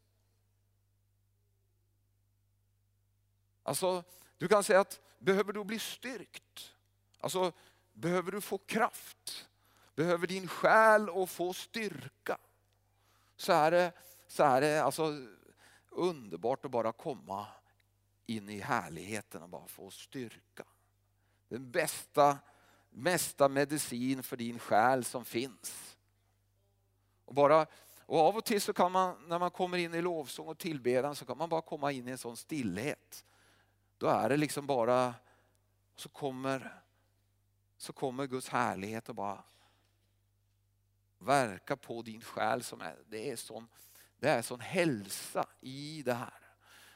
[3.63, 4.03] Alltså,
[4.38, 6.70] du kan säga att behöver du bli styrkt?
[7.21, 7.51] Alltså,
[7.93, 9.49] behöver du få kraft?
[9.95, 12.38] Behöver din själ att få styrka?
[13.36, 13.91] Så är det,
[14.27, 15.17] så är det alltså
[15.89, 17.47] underbart att bara komma
[18.25, 20.63] in i härligheten och bara få styrka.
[21.47, 22.38] Den bästa,
[22.89, 25.97] mesta medicin för din själ som finns.
[27.25, 27.67] Och, bara,
[28.05, 31.15] och av och till så kan man, när man kommer in i lovsång och tillbedjan
[31.15, 33.25] så kan man bara komma in i en sån stillhet.
[33.97, 35.13] Då är det liksom bara,
[35.95, 36.81] så kommer,
[37.82, 39.44] så kommer Guds härlighet och bara
[41.20, 42.63] verka på din själ.
[42.63, 43.67] Som är, det, är sån,
[44.20, 46.39] det är sån hälsa i det här.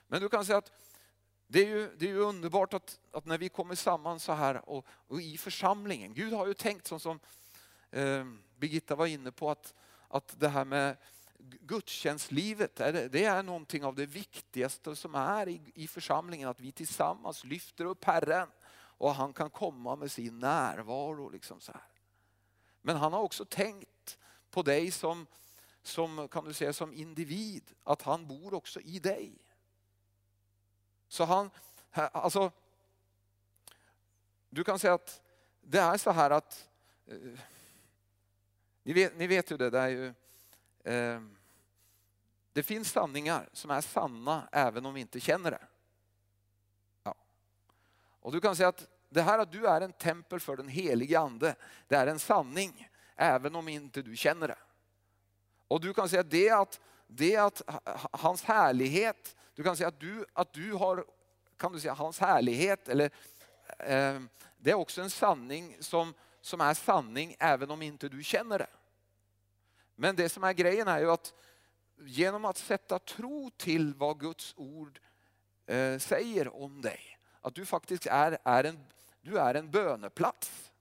[0.07, 0.71] Men du kan säga att
[1.47, 4.69] det är ju, det är ju underbart att, att när vi kommer samman så här
[4.69, 6.13] och, och i församlingen.
[6.13, 7.19] Gud har ju tänkt som, som
[7.91, 8.25] eh,
[8.57, 9.73] Birgitta var inne på att,
[10.07, 10.97] att det här med
[11.37, 16.49] gudstjänstlivet, det är någonting av det viktigaste som är i, i församlingen.
[16.49, 18.47] Att vi tillsammans lyfter upp Herren
[18.97, 21.29] och han kan komma med sin närvaro.
[21.29, 21.87] Liksom så här.
[22.81, 24.17] Men han har också tänkt
[24.49, 25.27] på dig som,
[25.81, 29.37] som, kan du säga, som individ, att han bor också i dig.
[31.07, 31.49] Så han,
[31.91, 32.51] alltså,
[34.49, 35.21] du kan säga att
[35.61, 36.69] det är så här att,
[37.05, 37.39] eh,
[38.83, 40.13] ni, vet, ni vet ju det, det är ju,
[40.83, 41.21] eh,
[42.53, 45.67] det finns sanningar som är sanna även om vi inte känner det.
[48.25, 51.19] Och du kan säga att det här att du är en tempel för den helige
[51.19, 51.55] ande,
[51.87, 54.57] det är en sanning även om inte du känner det.
[55.67, 57.61] Och du kan säga att det att, det att
[58.11, 61.05] hans härlighet, du kan säga att du, att du har
[61.57, 63.09] kan du säga, hans härlighet, eller,
[63.79, 64.21] eh,
[64.57, 68.69] det är också en sanning som, som är sanning även om inte du känner det.
[69.95, 71.33] Men det som är grejen är ju att
[71.99, 74.99] genom att sätta tro till vad Guds ord
[75.65, 77.14] eh, säger om dig,
[77.45, 78.85] att du faktiskt är, är, en,
[79.21, 80.71] du är en böneplats.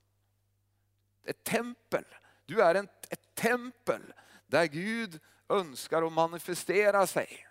[1.23, 2.05] Ett tempel.
[2.45, 4.13] Du är en, ett tempel
[4.47, 7.47] där Gud önskar att manifestera sig.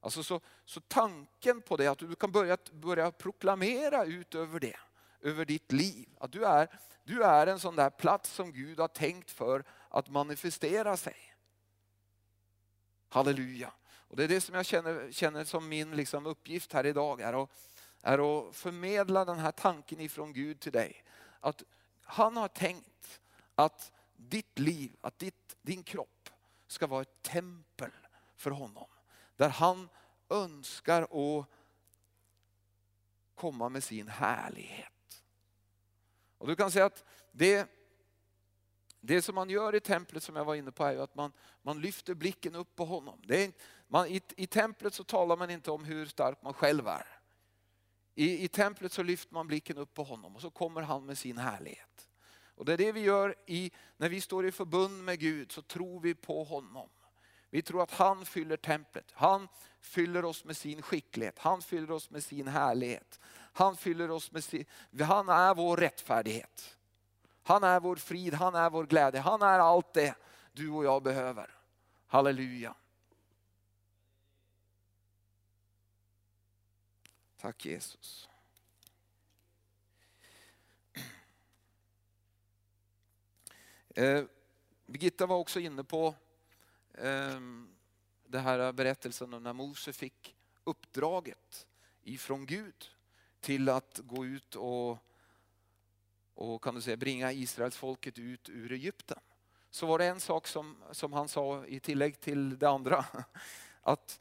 [0.00, 4.78] Alltså så, så tanken på det, att du kan börja, börja proklamera ut över det,
[5.20, 6.08] över ditt liv.
[6.18, 6.68] Att du är,
[7.04, 11.16] du är en sån där plats som Gud har tänkt för att manifestera sig.
[13.08, 13.72] Halleluja.
[14.08, 17.42] Och det är det som jag känner, känner som min liksom uppgift här idag, är
[17.42, 17.50] att,
[18.02, 21.04] är att förmedla den här tanken ifrån Gud till dig.
[21.40, 21.62] Att
[22.02, 23.20] han har tänkt
[23.54, 26.30] att ditt liv, att ditt, din kropp
[26.66, 27.90] ska vara ett tempel
[28.36, 28.86] för honom.
[29.36, 29.88] Där han
[30.28, 31.46] önskar att
[33.34, 35.24] komma med sin härlighet.
[36.38, 37.68] Och du kan säga att det,
[39.00, 41.80] det som man gör i templet som jag var inne på är att man, man
[41.80, 43.20] lyfter blicken upp på honom.
[43.24, 43.52] Det är,
[43.88, 47.21] man, i, I templet så talar man inte om hur stark man själv är.
[48.14, 51.18] I, I templet så lyfter man blicken upp på honom och så kommer han med
[51.18, 52.08] sin härlighet.
[52.54, 55.62] Och det är det vi gör i, när vi står i förbund med Gud så
[55.62, 56.88] tror vi på honom.
[57.50, 59.06] Vi tror att han fyller templet.
[59.12, 59.48] Han
[59.80, 61.38] fyller oss med sin skicklighet.
[61.38, 63.20] Han fyller oss med sin härlighet.
[63.52, 64.64] Han fyller oss med sin,
[65.00, 66.76] han är vår rättfärdighet.
[67.42, 69.20] Han är vår frid, han är vår glädje.
[69.20, 70.14] Han är allt det
[70.52, 71.50] du och jag behöver.
[72.06, 72.74] Halleluja.
[77.42, 78.28] Tack Jesus.
[83.88, 84.24] Eh,
[84.86, 86.14] Birgitta var också inne på
[86.94, 87.40] eh,
[88.24, 91.66] den här berättelsen om när Mose fick uppdraget
[92.02, 92.90] ifrån Gud
[93.40, 94.98] till att gå ut och,
[96.34, 99.20] och kan du säga, bringa Israels folket ut ur Egypten.
[99.70, 103.04] Så var det en sak som, som han sa i tillägg till det andra.
[103.82, 104.20] Att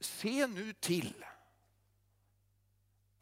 [0.00, 1.24] se nu till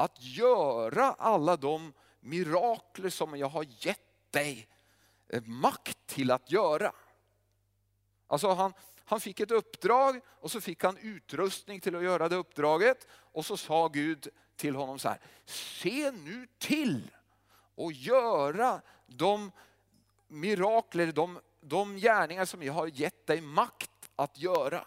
[0.01, 4.69] att göra alla de mirakler som jag har gett dig
[5.29, 6.93] eh, makt till att göra.
[8.27, 8.73] Alltså han,
[9.05, 13.07] han fick ett uppdrag och så fick han utrustning till att göra det uppdraget.
[13.11, 17.11] Och så sa Gud till honom så här, se nu till
[17.77, 19.53] att göra de
[20.29, 24.85] mirakler, de, de gärningar som jag har gett dig makt att göra.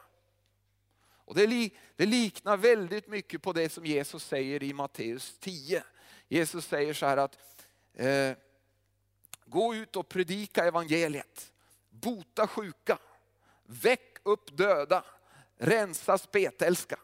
[1.25, 5.83] Och det, li, det liknar väldigt mycket på det som Jesus säger i Matteus 10.
[6.27, 7.38] Jesus säger så här att
[7.93, 8.38] eh,
[9.45, 11.51] gå ut och predika evangeliet,
[11.89, 12.97] bota sjuka,
[13.63, 15.05] väck upp döda,
[15.57, 16.99] rensa spetälska.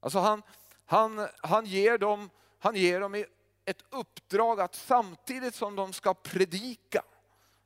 [0.00, 0.42] Alltså han,
[0.84, 3.24] han, han, ger dem, han ger dem
[3.64, 7.02] ett uppdrag att samtidigt som de ska predika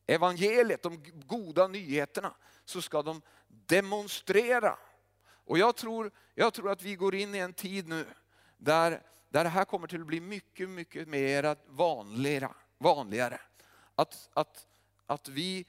[0.07, 2.35] evangeliet, de goda nyheterna,
[2.65, 4.79] så ska de demonstrera.
[5.51, 8.07] Och jag tror, jag tror att vi går in i en tid nu
[8.59, 12.55] där, där det här kommer till att bli mycket, mycket mer vanligare.
[12.79, 13.41] vanligare.
[13.95, 14.67] Att, att,
[15.07, 15.67] att, vi,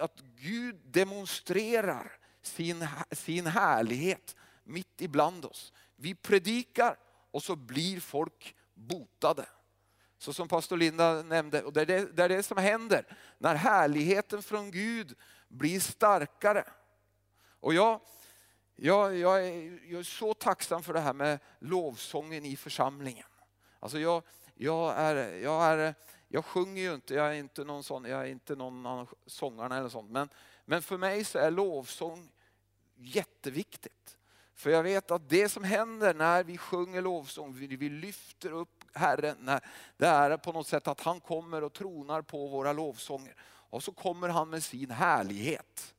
[0.00, 2.12] att Gud demonstrerar
[2.42, 5.72] sin, sin härlighet mitt ibland oss.
[5.96, 6.96] Vi predikar
[7.30, 9.46] och så blir folk botade.
[10.18, 13.54] Så som pastor Linda nämnde, och det är det, det är det som händer när
[13.54, 15.14] härligheten från Gud
[15.48, 16.64] blir starkare.
[17.60, 18.00] Och jag,
[18.82, 23.26] jag, jag, är, jag är så tacksam för det här med lovsången i församlingen.
[23.80, 24.22] Alltså jag,
[24.54, 25.94] jag, är, jag, är,
[26.28, 29.78] jag sjunger ju inte, jag är inte någon sån, jag är inte någon av sångarna
[29.78, 30.10] eller sånt.
[30.10, 30.28] Men,
[30.64, 32.30] men för mig så är lovsång
[32.96, 34.18] jätteviktigt.
[34.54, 38.84] För jag vet att det som händer när vi sjunger lovsång, vi, vi lyfter upp
[38.94, 39.60] Herren, när
[39.96, 43.34] det är på något sätt att han kommer och tronar på våra lovsånger.
[43.42, 45.94] Och så kommer han med sin härlighet.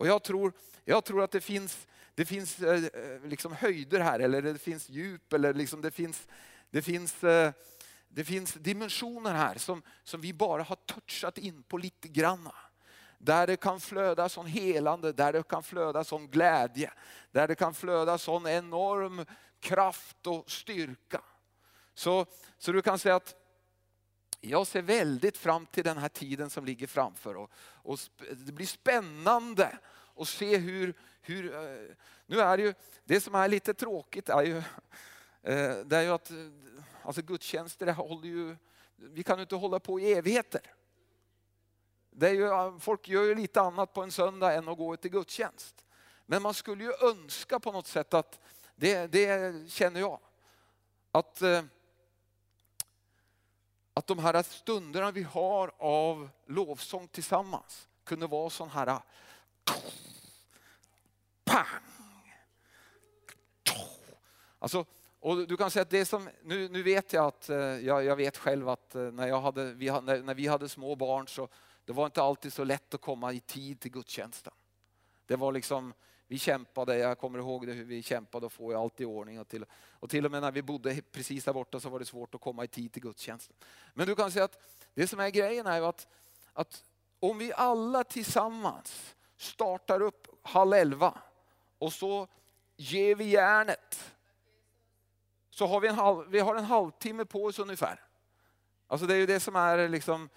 [0.00, 0.52] Och jag tror,
[0.84, 4.88] jag tror att det finns, det finns eh, eh, liksom höjder här, eller det finns
[4.88, 6.28] djup, eller liksom det finns,
[6.70, 7.52] det finns, eh,
[8.08, 12.54] det finns dimensioner här som, som vi bara har touchat in på lite granna.
[13.18, 16.92] Där det kan flöda sån helande, där det kan flöda sån glädje,
[17.30, 19.24] där det kan flöda sån enorm
[19.60, 21.20] kraft och styrka.
[21.94, 22.26] Så,
[22.58, 23.34] så du kan säga att
[24.40, 27.36] jag ser väldigt fram till den här tiden som ligger framför.
[27.36, 27.98] Och, och
[28.46, 29.78] det blir spännande
[30.16, 31.54] att se hur, hur...
[31.54, 31.94] Eh,
[32.26, 32.74] nu är det ju,
[33.04, 34.56] det som är lite tråkigt är ju,
[35.42, 36.36] eh, det är ju att eh,
[37.02, 38.56] alltså gudstjänster håller ju,
[38.96, 40.74] vi kan ju inte hålla på i evigheter.
[42.10, 45.10] Det är ju, folk gör ju lite annat på en söndag än att gå till
[45.10, 45.86] gudstjänst.
[46.26, 48.40] Men man skulle ju önska på något sätt att,
[48.76, 50.20] det, det känner jag,
[51.12, 51.62] att eh,
[54.00, 58.98] att de här stunderna vi har av lovsång tillsammans kunde vara sån här
[61.44, 61.66] pang.
[64.58, 64.84] Alltså,
[65.20, 68.16] och du kan säga att det som, nu, nu vet jag att, eh, jag, jag
[68.16, 71.48] vet själv att eh, när, jag hade, vi, när, när vi hade små barn så
[71.84, 74.52] det var inte alltid så lätt att komma i tid till gudstjänsten.
[75.26, 75.94] Det var liksom,
[76.30, 79.40] vi kämpade, jag kommer ihåg det, hur vi kämpade och få allt i ordning.
[79.40, 82.04] Och till, och till och med när vi bodde precis där borta så var det
[82.04, 83.56] svårt att komma i tid till gudstjänsten.
[83.94, 84.58] Men du kan säga att
[84.94, 86.08] det som är grejen är ju att,
[86.52, 86.84] att
[87.20, 91.18] om vi alla tillsammans startar upp halv elva
[91.78, 92.28] och så
[92.76, 94.14] ger vi järnet.
[95.50, 98.04] Så har vi en, halv, vi har en halvtimme på oss ungefär.
[98.86, 100.28] Alltså det är ju det som är liksom,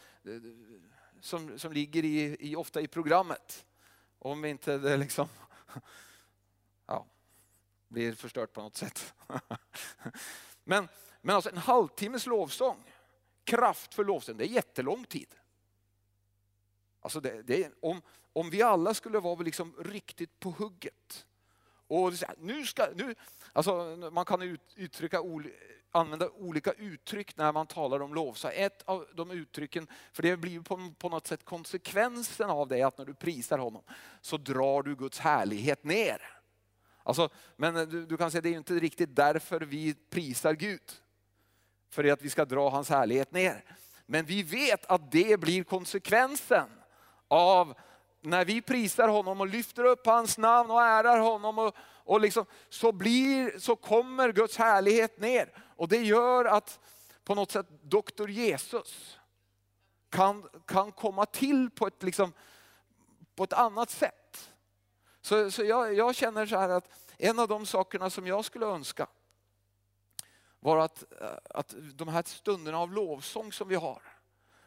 [1.21, 3.65] som, som ligger i, i, ofta i programmet.
[4.19, 5.27] Om vi inte det liksom
[6.85, 7.05] ja,
[7.87, 9.13] blir förstört på något sätt.
[10.63, 10.87] Men,
[11.21, 12.91] men alltså en halvtimmes lovsång,
[13.43, 15.35] kraftfull lovsång, det är jättelång tid.
[16.99, 18.01] Alltså det, det är, om,
[18.33, 21.25] om vi alla skulle vara liksom riktigt på hugget.
[21.87, 23.15] Och nu ska, nu,
[23.53, 25.19] alltså man kan ut, uttrycka
[25.93, 28.51] använda olika uttryck när man talar om lovsång.
[28.53, 32.97] Ett av de uttrycken, för det blir på, på något sätt konsekvensen av det, att
[32.97, 33.83] när du prisar honom
[34.21, 36.21] så drar du Guds härlighet ner.
[37.03, 40.91] Alltså, men du, du kan säga det är inte riktigt därför vi prisar Gud.
[41.89, 43.63] För att vi ska dra hans härlighet ner.
[44.05, 46.69] Men vi vet att det blir konsekvensen
[47.27, 47.73] av
[48.23, 52.45] när vi prisar honom och lyfter upp hans namn och ärar honom och, och liksom,
[52.69, 55.53] så, blir, så kommer Guds härlighet ner.
[55.57, 56.79] Och det gör att
[57.23, 59.19] på något sätt doktor Jesus
[60.09, 62.33] kan, kan komma till på ett, liksom,
[63.35, 64.51] på ett annat sätt.
[65.21, 68.65] Så, så jag, jag känner så här att en av de sakerna som jag skulle
[68.65, 69.07] önska
[70.59, 74.01] var att, eh, att de här stunderna av lovsång som vi har,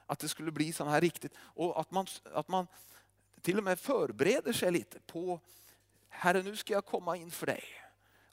[0.07, 1.35] att det skulle bli så här riktigt.
[1.39, 2.67] Och att man, att man
[3.47, 5.40] till och med förbereder sig lite på
[6.09, 7.64] Herre nu ska jag komma in för dig.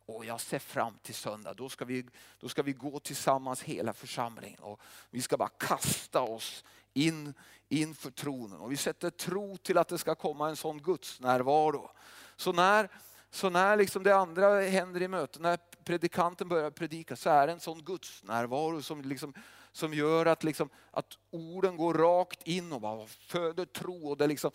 [0.05, 1.53] Och jag ser fram till söndag.
[1.53, 2.05] Då ska, vi,
[2.39, 4.59] då ska vi gå tillsammans hela församlingen.
[4.59, 7.33] Och vi ska bara kasta oss in
[7.69, 8.59] inför tronen.
[8.59, 11.91] Och vi sätter tro till att det ska komma en sån gudsnärvaro.
[12.35, 12.89] Så när,
[13.31, 17.53] så när liksom det andra händer i mötet, när predikanten börjar predika så är det
[17.53, 19.33] en sån gudsnärvaro som, liksom,
[19.71, 24.09] som gör att, liksom, att orden går rakt in och bara föder tro.
[24.09, 24.51] Och det liksom...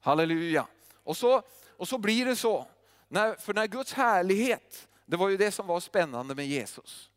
[0.00, 0.66] Halleluja.
[0.94, 1.42] Och så,
[1.76, 2.68] och så blir det så.
[3.08, 7.10] När, för när Guds härlighet, det var ju det som var spännande med Jesus.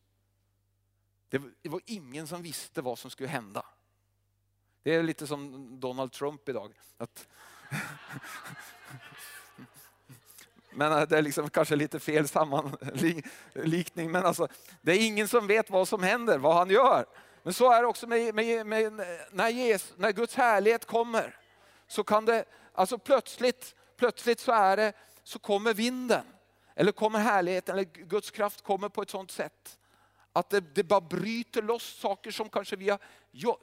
[1.30, 3.66] Det, det var ingen som visste vad som skulle hända.
[4.84, 6.74] Det är lite som Donald Trump idag.
[6.98, 7.28] Att
[10.70, 14.12] men äh, det är liksom kanske lite fel sammanlikning.
[14.12, 14.48] Men alltså,
[14.82, 17.06] det är ingen som vet vad som händer, vad han gör.
[17.44, 21.38] Men så är det också med, med, med när, Jesus, när Guds härlighet kommer.
[21.88, 26.26] Så kan det, alltså plötsligt, plötsligt så, är det, så kommer vinden.
[26.76, 29.80] Eller kommer härligheten, eller Guds kraft kommer på ett sånt sätt.
[30.34, 33.00] Att det, det bara bryter loss saker som kanske vi har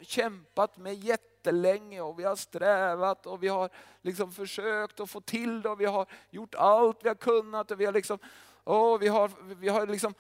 [0.05, 3.71] kämpat med jättelänge och vi har strävat och vi har
[4.03, 7.81] liksom försökt att få till det och vi har gjort allt vi har kunnat och
[7.81, 8.19] vi har liksom,
[8.65, 10.15] oh, vi har, vi har liksom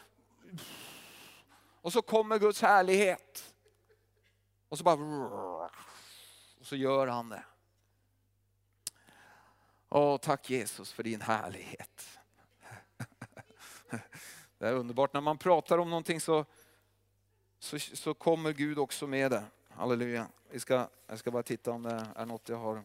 [1.82, 3.49] och så kommer Guds härlighet.
[4.70, 4.96] Och så bara
[6.60, 7.44] och så gör han det.
[9.88, 12.18] Åh, tack Jesus för din härlighet.
[14.58, 16.44] Det är underbart när man pratar om någonting så,
[17.58, 19.44] så, så kommer Gud också med det.
[19.68, 20.26] Halleluja.
[20.50, 22.84] Vi ska, jag ska bara titta om det är något jag har.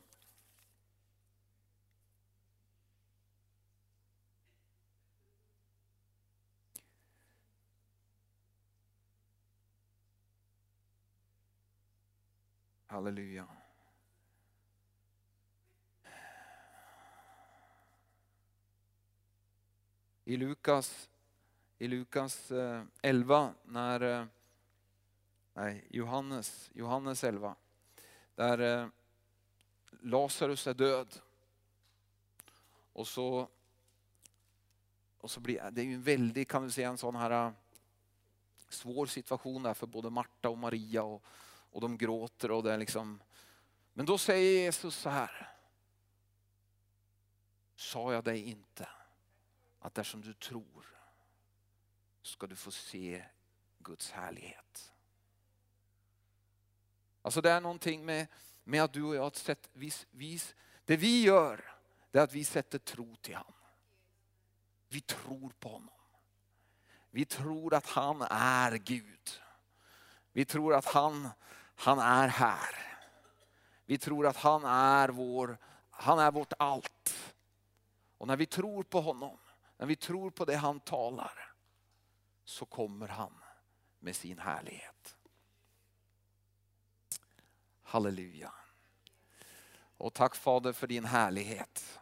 [12.95, 13.47] Halleluja.
[20.25, 21.09] I Lukas
[21.77, 24.25] i Lukas eh, 11, när, eh,
[25.53, 27.55] nej, Johannes, Johannes 11,
[28.35, 28.87] där eh,
[30.01, 31.19] Lazarus är död.
[32.93, 33.47] Och så,
[35.17, 37.53] och så blir det är ju en väldigt, kan vi säga, en sån här
[38.69, 41.23] svår situation där för både Marta och Maria och,
[41.75, 43.23] och de gråter och det är liksom,
[43.93, 45.55] men då säger Jesus så här.
[47.75, 48.89] Sa jag dig inte
[49.79, 50.85] att där som du tror
[52.21, 53.25] ska du få se
[53.79, 54.93] Guds härlighet.
[57.21, 58.27] Alltså det är någonting med,
[58.63, 60.55] med att du och jag har sett, vis, vis,
[60.85, 61.75] det vi gör
[62.11, 63.53] det är att vi sätter tro till honom.
[64.87, 65.93] Vi tror på honom.
[67.11, 69.41] Vi tror att han är Gud.
[70.35, 71.29] Vi tror att han,
[71.75, 72.75] han är här.
[73.85, 75.57] Vi tror att han är, vår,
[75.89, 77.33] han är vårt allt.
[78.17, 79.37] Och när vi tror på honom,
[79.77, 81.53] när vi tror på det han talar,
[82.45, 83.33] så kommer han
[83.99, 85.17] med sin härlighet.
[87.83, 88.53] Halleluja.
[89.97, 91.99] Och tack Fader för din härlighet.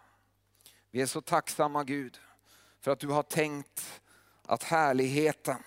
[0.91, 2.19] Vi är så tacksamma Gud
[2.80, 4.01] för att du har tänkt
[4.41, 5.63] att härligheten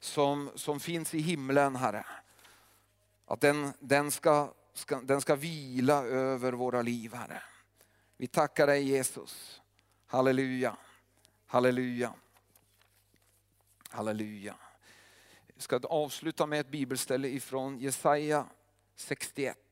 [0.00, 2.06] som, som finns i himlen Herre,
[3.28, 7.42] att den, den, ska, ska, den ska vila över våra liv Herre.
[8.16, 9.62] Vi tackar dig Jesus.
[10.06, 10.76] Halleluja.
[11.46, 12.14] Halleluja.
[13.88, 14.54] Halleluja.
[15.46, 18.46] Jag ska avsluta med ett bibelställe ifrån Jesaja
[18.96, 19.67] 61.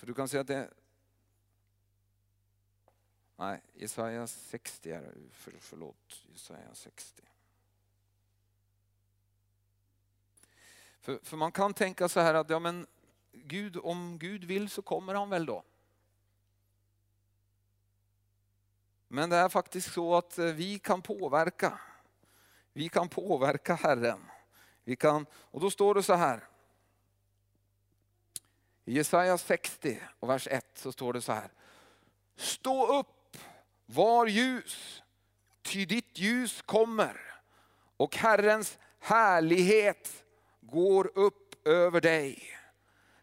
[0.00, 0.70] För du kan säga att det...
[3.36, 5.14] Nej, Jesaja 60 är det.
[5.32, 7.22] För, förlåt, Jesaja 60.
[11.00, 12.86] För, för man kan tänka så här att ja, men
[13.32, 15.64] Gud, om Gud vill så kommer han väl då.
[19.08, 21.80] Men det är faktiskt så att eh, vi kan påverka.
[22.72, 24.24] Vi kan påverka Herren.
[24.84, 26.49] Vi kan, och då står det så här.
[28.90, 31.50] I Jesaja 60 och vers 1 så står det så här.
[32.36, 33.36] Stå upp,
[33.86, 35.02] var ljus,
[35.62, 37.20] ty ditt ljus kommer
[37.96, 40.24] och Herrens härlighet
[40.60, 42.42] går upp över dig.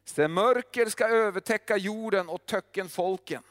[0.05, 3.43] Se mörker ska övertäcka jorden och töcken folken.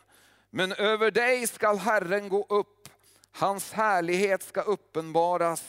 [0.51, 2.89] Men över dig skall Herren gå upp,
[3.31, 5.65] hans härlighet ska uppenbaras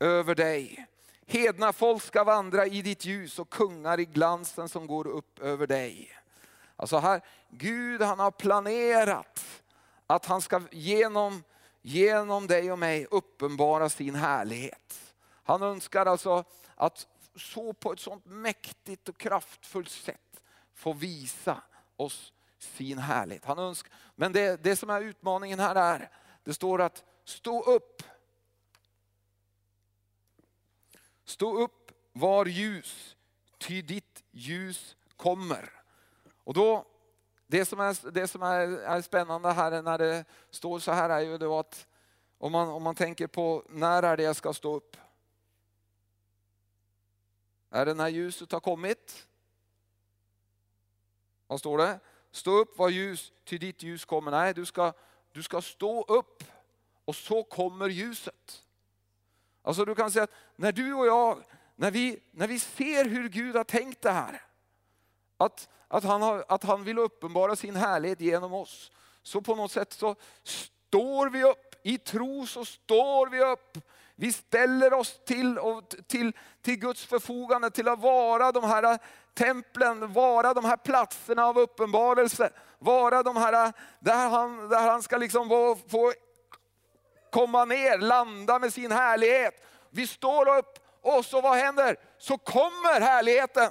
[0.00, 0.86] över dig.
[1.26, 5.66] Hedna folk ska vandra i ditt ljus och kungar i glansen som går upp över
[5.66, 6.10] dig.
[6.76, 7.20] Alltså här,
[7.50, 9.44] Gud han har planerat
[10.06, 11.44] att han ska genom,
[11.82, 15.14] genom dig och mig uppenbara sin härlighet.
[15.42, 17.06] Han önskar alltså att
[17.36, 20.42] så på ett sånt mäktigt och kraftfullt sätt
[20.74, 21.62] få visa
[21.96, 23.44] oss sin härlighet.
[23.44, 26.10] Han önskar, men det, det som är utmaningen här är,
[26.44, 28.02] det står att stå upp.
[31.26, 33.16] Stå upp, var ljus,
[33.58, 35.72] ty ditt ljus kommer.
[36.44, 36.86] Och då,
[37.46, 41.20] det som, är, det som är, är spännande här när det står så här är
[41.20, 41.86] ju då att
[42.38, 44.96] om man, om man tänker på när är det jag ska stå upp?
[47.70, 49.26] Är det när ljuset har kommit?
[51.46, 52.00] Vad står det?
[52.30, 54.30] Stå upp, var ljus, till ditt ljus kommer.
[54.30, 54.92] Nej, du ska,
[55.32, 56.44] du ska stå upp
[57.04, 58.65] och så kommer ljuset.
[59.66, 61.38] Alltså du kan säga att när du och jag,
[61.76, 64.42] när vi, när vi ser hur Gud har tänkt det här,
[65.36, 68.90] att, att, han har, att han vill uppenbara sin härlighet genom oss,
[69.22, 71.74] så på något sätt så står vi upp.
[71.82, 73.78] I tro så står vi upp
[74.18, 75.58] vi ställer oss till,
[76.06, 78.98] till, till Guds förfogande till att vara de här
[79.34, 82.50] templen, vara de här platserna av uppenbarelse.
[82.78, 85.48] Vara de här där han, där han ska liksom
[85.88, 86.12] få
[87.36, 89.64] komma ner, landa med sin härlighet.
[89.90, 91.96] Vi står upp och så vad händer?
[92.18, 93.70] Så kommer härligheten.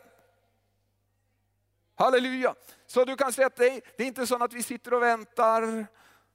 [1.96, 2.56] Halleluja.
[2.88, 5.02] Så du kan säga att det är, det är inte så att vi sitter och
[5.02, 5.88] väntar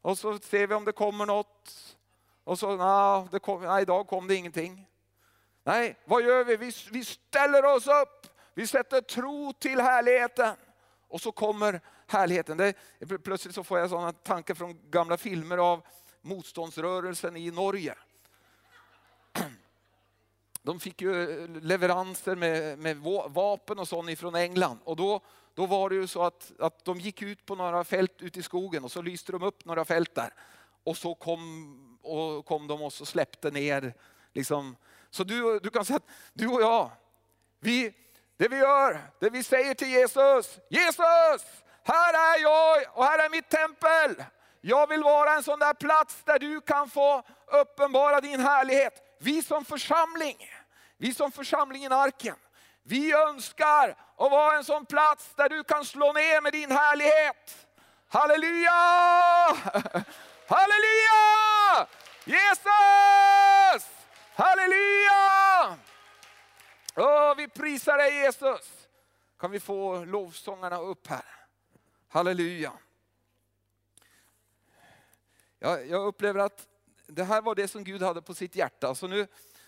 [0.02, 1.96] och så ser vi om det kommer något.
[2.44, 4.86] Och så, nah, det kom, nej, idag kom det ingenting.
[5.64, 6.56] Nej, vad gör vi?
[6.56, 6.72] vi?
[6.90, 10.56] Vi ställer oss upp, vi sätter tro till härligheten.
[11.08, 12.56] Och så kommer härligheten.
[12.56, 12.74] Det,
[13.24, 15.82] plötsligt så får jag sådana tankar från gamla filmer av
[16.22, 17.94] motståndsrörelsen i Norge.
[20.62, 22.96] De fick ju eh, leveranser med, med
[23.28, 24.78] vapen och sånt ifrån England.
[24.84, 25.20] Och då,
[25.54, 28.42] då var det ju så att, att de gick ut på några fält ute i
[28.42, 30.34] skogen och så lyste de upp några fält där.
[30.84, 33.94] Och så kom och kom de och så släppte ner.
[34.32, 34.76] Liksom.
[35.10, 36.90] Så du, du kan säga att du och jag,
[37.60, 37.94] vi,
[38.36, 41.46] det vi gör, det vi säger till Jesus, Jesus,
[41.82, 44.24] här är jag och här är mitt tempel.
[44.60, 49.16] Jag vill vara en sån där plats där du kan få uppenbara din härlighet.
[49.18, 50.36] Vi som församling,
[50.96, 52.36] vi som församlingen Arken,
[52.82, 57.68] vi önskar att vara en sån plats där du kan slå ner med din härlighet.
[58.08, 58.70] Halleluja!
[60.48, 61.86] Halleluja!
[62.24, 63.90] Jesus!
[64.34, 65.78] Halleluja!
[66.96, 68.88] Oh, vi prisar dig Jesus.
[69.40, 71.24] Kan vi få lovsångarna upp här?
[72.08, 72.72] Halleluja.
[75.62, 76.66] Jag, jag upplever att
[77.06, 78.94] det här var det som Gud hade på sitt hjärta.
[78.94, 79.26] Så nu,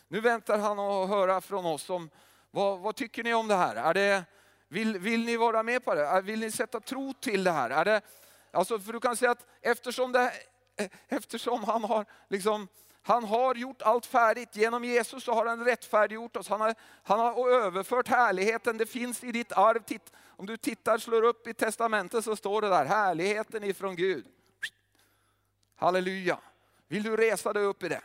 [0.09, 2.11] nu väntar han att höra från oss om
[2.51, 3.77] vad, vad tycker ni om det här?
[3.77, 4.25] Är det,
[4.69, 6.21] vill, vill ni vara med på det?
[6.21, 7.71] Vill ni sätta tro till det här?
[7.71, 8.01] Är det,
[8.51, 10.33] alltså för du kan säga att eftersom det
[10.77, 12.69] eh, eftersom han har, liksom,
[13.03, 14.57] han har gjort allt färdigt.
[14.57, 16.49] Genom Jesus så har han rättfärdiggjort oss.
[16.49, 18.79] Han har, han har överfört härligheten.
[18.79, 19.83] Det finns i ditt arv.
[19.83, 24.27] Titt, om du tittar, slår upp i testamentet så står det där, härligheten ifrån Gud.
[25.83, 26.39] Halleluja.
[26.89, 28.01] Vill du resa dig upp i det?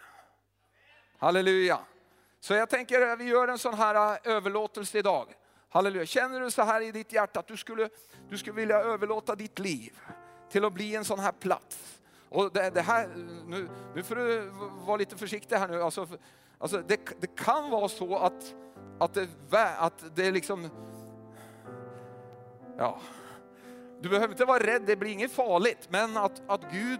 [1.17, 1.79] Halleluja.
[2.39, 5.33] Så jag tänker att vi gör en sån här äh, överlåtelse idag.
[5.69, 6.05] Halleluja.
[6.05, 7.89] Känner du så här i ditt hjärta att du skulle,
[8.29, 9.99] du skulle vilja överlåta ditt liv
[10.49, 11.99] till att bli en sån här plats
[12.29, 13.09] och det, det, här,
[13.47, 14.49] nu, nu får du
[14.85, 15.81] vara lite försiktig här nu.
[15.81, 16.07] Alltså,
[16.57, 18.55] alltså det, det kan vara så att,
[18.99, 19.27] att, det,
[19.77, 20.69] att det liksom...
[22.77, 23.01] Ja,
[24.01, 25.87] du behöver inte vara rädd, det blir inget farligt.
[25.89, 26.99] Men att, att, Gud,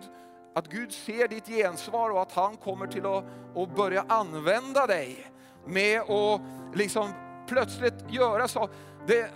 [0.58, 3.24] att Gud ser ditt gensvar och att han kommer till att,
[3.56, 5.32] att börja använda dig
[5.66, 6.42] med att
[6.74, 7.10] liksom
[7.48, 8.70] plötsligt göra så.
[9.08, 9.30] Det,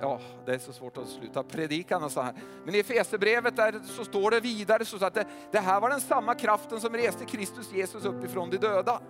[0.00, 2.34] ja, det är så svårt att sluta predikan och så här.
[2.64, 6.00] Men i Efesierbrevet där så står det vidare så att det, det här var den
[6.00, 9.00] samma kraften som reste Kristus Jesus upp ifrån de döda.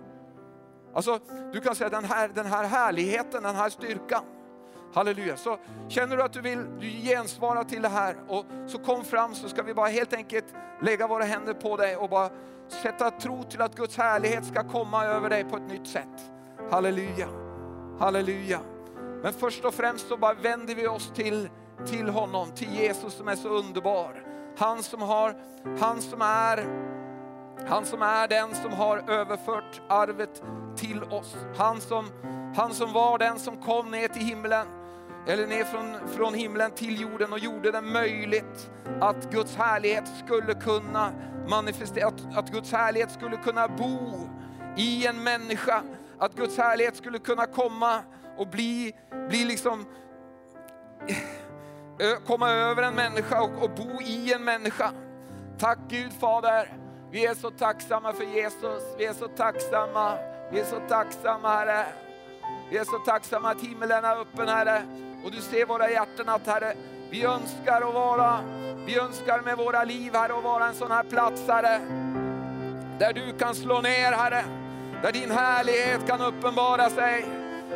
[0.93, 1.19] Alltså,
[1.53, 4.23] du kan säga den här, den här härligheten, den här styrkan.
[4.93, 5.37] Halleluja.
[5.37, 9.35] Så känner du att du vill du gensvara till det här och så kom fram
[9.35, 10.45] så ska vi bara helt enkelt
[10.81, 12.29] lägga våra händer på dig och bara
[12.67, 16.31] sätta tro till att Guds härlighet ska komma över dig på ett nytt sätt.
[16.71, 17.27] Halleluja.
[17.99, 18.59] Halleluja.
[19.23, 21.49] Men först och främst så bara vänder vi oss till,
[21.85, 24.23] till honom, till Jesus som är så underbar.
[24.57, 25.35] Han som, har,
[25.79, 26.65] han, som är,
[27.67, 30.43] han som är den som har överfört arvet
[30.75, 31.35] till oss.
[31.57, 32.05] Han som,
[32.55, 34.67] han som var den som kom ner till himlen,
[35.27, 40.53] eller ner från, från himlen till jorden och gjorde det möjligt att Guds härlighet skulle
[40.53, 41.11] kunna
[41.47, 44.29] manifestera, att, att Guds härlighet skulle kunna bo
[44.77, 45.83] i en människa.
[46.17, 48.01] Att Guds härlighet skulle kunna komma
[48.37, 48.93] och bli,
[49.29, 49.85] bli liksom
[52.27, 54.91] komma över en människa och, och bo i en människa.
[55.59, 56.77] Tack Gud Fader.
[57.11, 58.83] Vi är så tacksamma för Jesus.
[58.97, 60.17] Vi är så tacksamma.
[60.51, 61.85] Vi är så tacksamma Herre.
[62.71, 64.81] Vi är så tacksamma att himlen är öppen Herre.
[65.23, 66.73] Och du ser våra hjärtan att Herre,
[67.09, 68.39] vi önskar att vara,
[68.85, 71.79] vi önskar med våra liv Herre att vara en sån här plats Herre.
[72.99, 74.43] Där du kan slå ner Herre.
[75.01, 77.25] Där din härlighet kan uppenbara sig.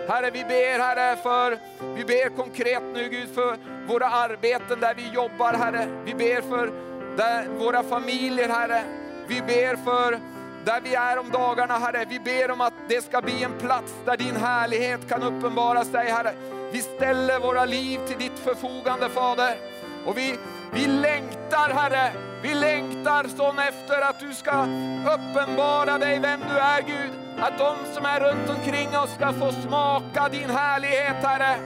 [0.07, 1.59] Herre vi ber Herre för,
[1.95, 5.87] vi ber konkret nu Gud för våra arbeten där vi jobbar Herre.
[6.05, 6.71] Vi ber för
[7.17, 8.83] där, våra familjer Herre.
[9.27, 10.19] Vi ber för
[10.65, 12.05] där vi är om dagarna Herre.
[12.09, 16.11] Vi ber om att det ska bli en plats där din härlighet kan uppenbara sig
[16.11, 16.33] Herre.
[16.71, 19.57] Vi ställer våra liv till ditt förfogande Fader.
[20.05, 20.35] Och vi,
[20.73, 22.11] vi längtar Herre,
[22.41, 24.67] vi längtar sån efter att du ska
[25.15, 27.11] uppenbara dig vem du är Gud.
[27.39, 31.59] Att de som är runt omkring oss ska få smaka din härlighet Herre.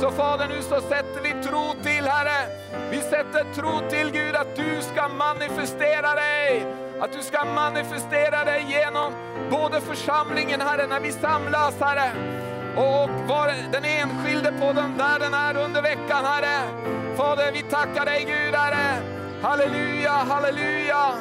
[0.00, 2.46] Så Fader nu så sätter vi tro till Herre.
[2.90, 6.66] Vi sätter tro till Gud att du ska manifestera dig.
[7.00, 9.12] Att du ska manifestera dig genom
[9.50, 12.41] både församlingen Herre, när vi samlas Herre.
[12.76, 16.68] Och var den enskilde på den där den är under veckan Herre.
[17.16, 19.02] Fader vi tackar dig Gud Herre.
[19.42, 21.14] Halleluja, halleluja,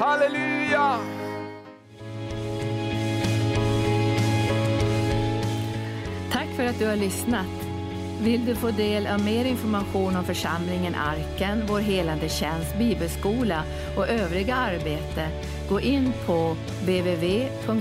[0.00, 0.98] halleluja.
[6.32, 7.46] Tack för att du har lyssnat.
[8.20, 13.62] Vill du få del av mer information om församlingen Arken, vår helande tjänst, bibelskola
[13.96, 15.28] och övriga arbete,
[15.68, 17.76] gå in på www.arken.org.